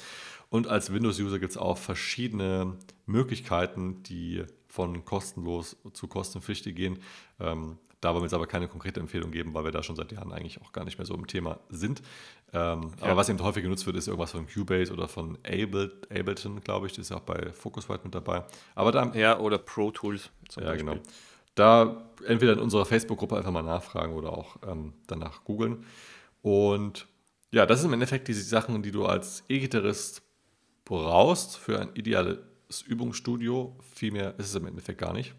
Und 0.49 0.67
als 0.67 0.93
Windows-User 0.93 1.39
gibt 1.39 1.51
es 1.51 1.57
auch 1.57 1.77
verschiedene 1.77 2.77
Möglichkeiten, 3.05 4.03
die 4.03 4.43
von 4.67 5.05
kostenlos 5.05 5.77
zu 5.93 6.07
kostenpflichtig 6.07 6.75
gehen. 6.75 6.99
Ähm, 7.39 7.77
da 8.01 8.09
wollen 8.09 8.21
wir 8.21 8.25
jetzt 8.25 8.33
aber 8.33 8.47
keine 8.47 8.67
konkrete 8.67 8.99
Empfehlung 8.99 9.29
geben, 9.29 9.53
weil 9.53 9.63
wir 9.63 9.71
da 9.71 9.83
schon 9.83 9.95
seit 9.95 10.11
Jahren 10.11 10.31
eigentlich 10.31 10.59
auch 10.61 10.71
gar 10.71 10.85
nicht 10.85 10.97
mehr 10.97 11.05
so 11.05 11.13
im 11.13 11.27
Thema 11.27 11.59
sind. 11.69 12.01
Ähm, 12.51 12.91
ja. 12.99 13.05
Aber 13.05 13.17
was 13.17 13.29
eben 13.29 13.39
häufig 13.43 13.61
genutzt 13.61 13.85
wird, 13.85 13.95
ist 13.95 14.07
irgendwas 14.07 14.31
von 14.31 14.47
Cubase 14.47 14.91
oder 14.91 15.07
von 15.07 15.37
Ableton, 15.43 16.61
glaube 16.61 16.87
ich. 16.87 16.93
Das 16.93 17.05
ist 17.05 17.09
ja 17.09 17.17
auch 17.17 17.21
bei 17.21 17.51
Focusrite 17.51 18.01
mit 18.03 18.15
dabei. 18.15 18.43
Aber 18.73 18.91
da, 18.91 19.13
ja, 19.13 19.39
oder 19.39 19.59
Pro 19.59 19.91
Tools. 19.91 20.31
ja, 20.55 20.63
Beispiel. 20.63 20.77
genau 20.79 21.01
da 21.61 22.11
entweder 22.25 22.53
in 22.53 22.59
unserer 22.59 22.85
Facebook-Gruppe 22.85 23.37
einfach 23.37 23.51
mal 23.51 23.61
nachfragen 23.61 24.13
oder 24.13 24.33
auch 24.33 24.57
ähm, 24.67 24.93
danach 25.07 25.43
googeln. 25.43 25.85
Und 26.41 27.07
ja, 27.51 27.65
das 27.65 27.81
sind 27.81 27.89
im 27.89 27.93
Endeffekt 27.93 28.27
diese 28.27 28.41
Sachen, 28.41 28.81
die 28.81 28.91
du 28.91 29.05
als 29.05 29.43
E-Gitarrist 29.47 30.23
brauchst 30.85 31.57
für 31.57 31.79
ein 31.79 31.89
ideales 31.93 32.39
Übungsstudio. 32.85 33.75
Viel 33.93 34.11
mehr 34.11 34.37
ist 34.39 34.47
es 34.47 34.55
im 34.55 34.65
Endeffekt 34.65 34.99
gar 34.99 35.13
nicht. 35.13 35.33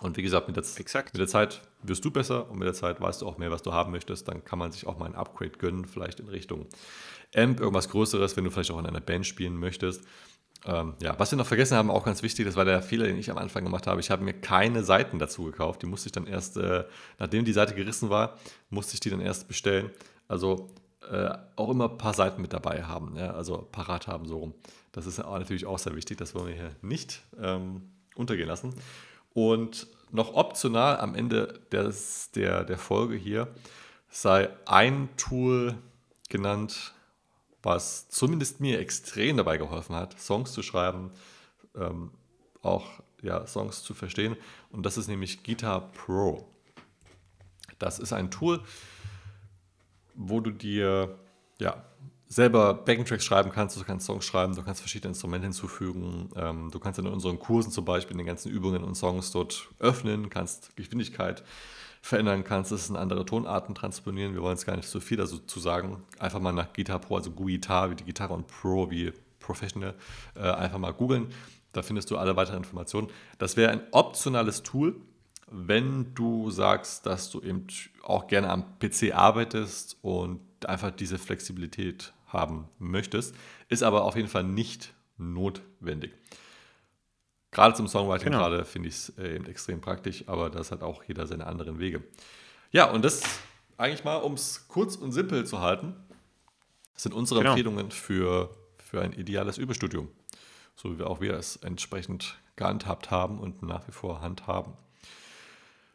Und 0.00 0.16
wie 0.16 0.22
gesagt, 0.22 0.46
mit 0.46 0.56
der, 0.56 0.64
Exakt. 0.76 1.12
mit 1.12 1.20
der 1.20 1.26
Zeit 1.26 1.62
wirst 1.82 2.04
du 2.04 2.10
besser 2.10 2.48
und 2.50 2.58
mit 2.58 2.66
der 2.66 2.74
Zeit 2.74 3.00
weißt 3.00 3.22
du 3.22 3.26
auch 3.26 3.38
mehr, 3.38 3.50
was 3.50 3.62
du 3.62 3.72
haben 3.72 3.90
möchtest. 3.92 4.28
Dann 4.28 4.44
kann 4.44 4.58
man 4.58 4.72
sich 4.72 4.86
auch 4.86 4.98
mal 4.98 5.06
ein 5.06 5.14
Upgrade 5.14 5.58
gönnen, 5.58 5.84
vielleicht 5.84 6.20
in 6.20 6.28
Richtung 6.28 6.66
Amp, 7.34 7.60
irgendwas 7.60 7.88
Größeres, 7.88 8.36
wenn 8.36 8.44
du 8.44 8.50
vielleicht 8.50 8.70
auch 8.70 8.78
in 8.78 8.86
einer 8.86 9.00
Band 9.00 9.26
spielen 9.26 9.56
möchtest. 9.56 10.04
Ähm, 10.66 10.94
ja, 11.00 11.18
was 11.18 11.30
wir 11.30 11.38
noch 11.38 11.46
vergessen 11.46 11.76
haben, 11.76 11.90
auch 11.90 12.04
ganz 12.04 12.22
wichtig, 12.22 12.44
das 12.44 12.56
war 12.56 12.64
der 12.64 12.82
Fehler, 12.82 13.06
den 13.06 13.16
ich 13.16 13.30
am 13.30 13.38
Anfang 13.38 13.64
gemacht 13.64 13.86
habe. 13.86 14.00
Ich 14.00 14.10
habe 14.10 14.24
mir 14.24 14.34
keine 14.34 14.82
Seiten 14.82 15.18
dazu 15.18 15.44
gekauft. 15.44 15.82
Die 15.82 15.86
musste 15.86 16.08
ich 16.08 16.12
dann 16.12 16.26
erst, 16.26 16.56
äh, 16.56 16.84
nachdem 17.18 17.44
die 17.44 17.52
Seite 17.52 17.74
gerissen 17.74 18.10
war, 18.10 18.38
musste 18.70 18.94
ich 18.94 19.00
die 19.00 19.10
dann 19.10 19.20
erst 19.20 19.48
bestellen. 19.48 19.90
Also 20.26 20.70
äh, 21.10 21.30
auch 21.56 21.70
immer 21.70 21.90
ein 21.90 21.98
paar 21.98 22.14
Seiten 22.14 22.42
mit 22.42 22.52
dabei 22.52 22.82
haben, 22.84 23.16
ja? 23.16 23.32
also 23.32 23.68
parat 23.70 24.08
haben, 24.08 24.26
so 24.26 24.38
rum. 24.38 24.54
Das 24.92 25.06
ist 25.06 25.18
natürlich 25.18 25.64
auch 25.64 25.78
sehr 25.78 25.94
wichtig, 25.94 26.18
das 26.18 26.34
wollen 26.34 26.48
wir 26.48 26.54
hier 26.54 26.70
nicht 26.82 27.22
ähm, 27.40 27.90
untergehen 28.16 28.48
lassen. 28.48 28.74
Und 29.32 29.86
noch 30.10 30.34
optional 30.34 30.98
am 30.98 31.14
Ende 31.14 31.60
des, 31.70 32.30
der, 32.32 32.64
der 32.64 32.78
Folge 32.78 33.16
hier 33.16 33.48
sei 34.10 34.48
ein 34.64 35.08
Tool 35.16 35.76
genannt, 36.28 36.94
was 37.62 38.08
zumindest 38.08 38.60
mir 38.60 38.78
extrem 38.78 39.36
dabei 39.36 39.58
geholfen 39.58 39.94
hat, 39.96 40.18
Songs 40.18 40.52
zu 40.52 40.62
schreiben, 40.62 41.10
ähm, 41.76 42.10
auch 42.62 42.86
ja, 43.22 43.46
Songs 43.46 43.82
zu 43.82 43.94
verstehen. 43.94 44.36
Und 44.70 44.86
das 44.86 44.96
ist 44.96 45.08
nämlich 45.08 45.42
Guitar 45.42 45.90
Pro. 45.92 46.48
Das 47.78 47.98
ist 47.98 48.12
ein 48.12 48.30
Tool, 48.30 48.62
wo 50.14 50.40
du 50.40 50.50
dir 50.50 51.18
ja, 51.58 51.84
selber 52.28 52.74
Backing-Tracks 52.74 53.24
schreiben 53.24 53.50
kannst, 53.50 53.76
du 53.76 53.84
kannst 53.84 54.06
Songs 54.06 54.24
schreiben, 54.24 54.54
du 54.54 54.62
kannst 54.62 54.80
verschiedene 54.80 55.10
Instrumente 55.10 55.46
hinzufügen, 55.46 56.30
ähm, 56.36 56.70
du 56.70 56.78
kannst 56.78 56.98
in 56.98 57.06
unseren 57.06 57.38
Kursen 57.38 57.72
zum 57.72 57.84
Beispiel 57.84 58.12
in 58.12 58.18
den 58.18 58.26
ganzen 58.26 58.50
Übungen 58.50 58.84
und 58.84 58.94
Songs 58.94 59.30
dort 59.32 59.68
öffnen, 59.78 60.28
kannst 60.28 60.76
Geschwindigkeit 60.76 61.42
verändern 62.02 62.44
kannst, 62.44 62.72
es 62.72 62.88
in 62.88 62.96
andere 62.96 63.24
Tonarten 63.24 63.74
transponieren. 63.74 64.34
Wir 64.34 64.42
wollen 64.42 64.56
es 64.56 64.66
gar 64.66 64.76
nicht 64.76 64.88
so 64.88 65.00
viel 65.00 65.16
dazu 65.16 65.60
sagen. 65.60 66.02
Einfach 66.18 66.40
mal 66.40 66.52
nach 66.52 66.72
Guitar 66.72 66.98
Pro, 66.98 67.16
also 67.16 67.30
Guitar 67.30 67.90
wie 67.90 67.96
die 67.96 68.04
Gitarre 68.04 68.34
und 68.34 68.46
Pro 68.46 68.90
wie 68.90 69.12
Professional, 69.40 69.94
äh, 70.34 70.40
einfach 70.40 70.78
mal 70.78 70.92
googeln. 70.92 71.28
Da 71.72 71.82
findest 71.82 72.10
du 72.10 72.16
alle 72.16 72.36
weiteren 72.36 72.58
Informationen. 72.58 73.08
Das 73.38 73.56
wäre 73.56 73.70
ein 73.70 73.82
optionales 73.92 74.62
Tool, 74.62 74.96
wenn 75.50 76.14
du 76.14 76.50
sagst, 76.50 77.06
dass 77.06 77.30
du 77.30 77.40
eben 77.40 77.66
auch 78.02 78.26
gerne 78.26 78.50
am 78.50 78.78
PC 78.78 79.14
arbeitest 79.14 79.96
und 80.02 80.40
einfach 80.66 80.90
diese 80.90 81.18
Flexibilität 81.18 82.12
haben 82.26 82.68
möchtest. 82.78 83.34
Ist 83.68 83.82
aber 83.82 84.04
auf 84.04 84.16
jeden 84.16 84.28
Fall 84.28 84.44
nicht 84.44 84.94
notwendig. 85.16 86.12
Gerade 87.50 87.74
zum 87.74 87.88
Songwriting 87.88 88.26
genau. 88.26 88.38
gerade 88.38 88.64
finde 88.64 88.88
ich 88.88 88.94
es 88.94 89.18
äh, 89.18 89.36
eben 89.36 89.46
extrem 89.46 89.80
praktisch, 89.80 90.24
aber 90.26 90.50
das 90.50 90.70
hat 90.70 90.82
auch 90.82 91.02
jeder 91.04 91.26
seine 91.26 91.46
anderen 91.46 91.78
Wege. 91.78 92.02
Ja, 92.70 92.90
und 92.90 93.04
das 93.04 93.22
eigentlich 93.78 94.04
mal, 94.04 94.16
um 94.16 94.34
es 94.34 94.68
kurz 94.68 94.96
und 94.96 95.12
simpel 95.12 95.46
zu 95.46 95.60
halten, 95.60 95.94
sind 96.94 97.14
unsere 97.14 97.40
genau. 97.40 97.52
Empfehlungen 97.52 97.90
für, 97.90 98.54
für 98.78 99.00
ein 99.00 99.12
ideales 99.12 99.56
Überstudium. 99.56 100.08
So 100.74 100.92
wie 100.92 100.98
wir 100.98 101.08
auch 101.08 101.20
wir 101.20 101.34
es 101.34 101.56
entsprechend 101.56 102.36
gehandhabt 102.56 103.10
haben 103.10 103.38
und 103.38 103.62
nach 103.62 103.86
wie 103.88 103.92
vor 103.92 104.20
handhaben. 104.20 104.74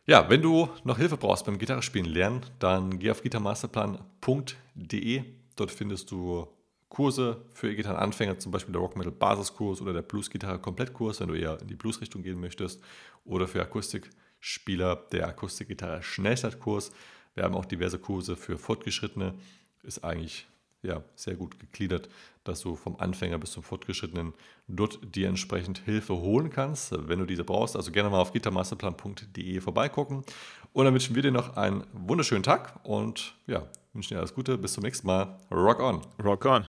Ja, 0.05 0.29
wenn 0.29 0.41
du 0.41 0.69
noch 0.83 0.97
Hilfe 0.97 1.15
brauchst 1.17 1.45
beim 1.45 1.59
Gitarrespielen 1.59 2.09
lernen, 2.09 2.41
dann 2.59 2.99
geh 2.99 3.11
auf 3.11 3.21
gitarmasterplan.de. 3.21 5.23
Dort 5.55 5.71
findest 5.71 6.11
du 6.11 6.47
Kurse 6.93 7.41
für 7.51 7.71
E-Gitarren-Anfänger, 7.71 8.37
zum 8.37 8.51
Beispiel 8.51 8.71
der 8.71 8.81
Rock 8.81 8.95
Metal 8.95 9.11
Basiskurs 9.11 9.81
oder 9.81 9.93
der 9.93 10.03
Blues-Gitarre-Komplettkurs, 10.03 11.19
wenn 11.19 11.27
du 11.27 11.33
eher 11.33 11.59
in 11.59 11.67
die 11.67 11.75
Blues-Richtung 11.75 12.21
gehen 12.21 12.39
möchtest, 12.39 12.81
oder 13.25 13.47
für 13.47 13.61
Akustikspieler 13.61 14.95
der 15.11 15.27
Akustikgitarre 15.27 16.03
Schnellstartkurs. 16.03 16.91
Wir 17.33 17.45
haben 17.45 17.55
auch 17.55 17.65
diverse 17.65 17.97
Kurse 17.97 18.35
für 18.35 18.59
Fortgeschrittene. 18.59 19.33
Ist 19.81 20.03
eigentlich 20.03 20.47
ja, 20.83 21.01
sehr 21.15 21.35
gut 21.35 21.59
gegliedert, 21.59 22.09
dass 22.43 22.61
du 22.61 22.75
vom 22.75 22.97
Anfänger 22.99 23.39
bis 23.39 23.53
zum 23.53 23.63
Fortgeschrittenen 23.63 24.33
dort 24.67 24.99
dir 25.15 25.29
entsprechend 25.29 25.79
Hilfe 25.79 26.15
holen 26.15 26.51
kannst, 26.51 26.91
wenn 27.07 27.19
du 27.19 27.25
diese 27.25 27.43
brauchst. 27.43 27.75
Also 27.75 27.91
gerne 27.91 28.11
mal 28.11 28.19
auf 28.19 28.33
gitarmasterplan.de 28.33 29.61
vorbeigucken. 29.61 30.23
Und 30.73 30.85
dann 30.85 30.93
wünschen 30.93 31.15
wir 31.15 31.23
dir 31.23 31.31
noch 31.31 31.57
einen 31.57 31.85
wunderschönen 31.93 32.43
Tag 32.43 32.79
und 32.83 33.33
ja, 33.47 33.67
wünschen 33.93 34.13
dir 34.13 34.19
alles 34.19 34.35
Gute. 34.35 34.59
Bis 34.59 34.73
zum 34.73 34.83
nächsten 34.83 35.07
Mal. 35.07 35.39
Rock 35.49 35.79
on. 35.79 36.01
Rock 36.23 36.45
on. 36.45 36.61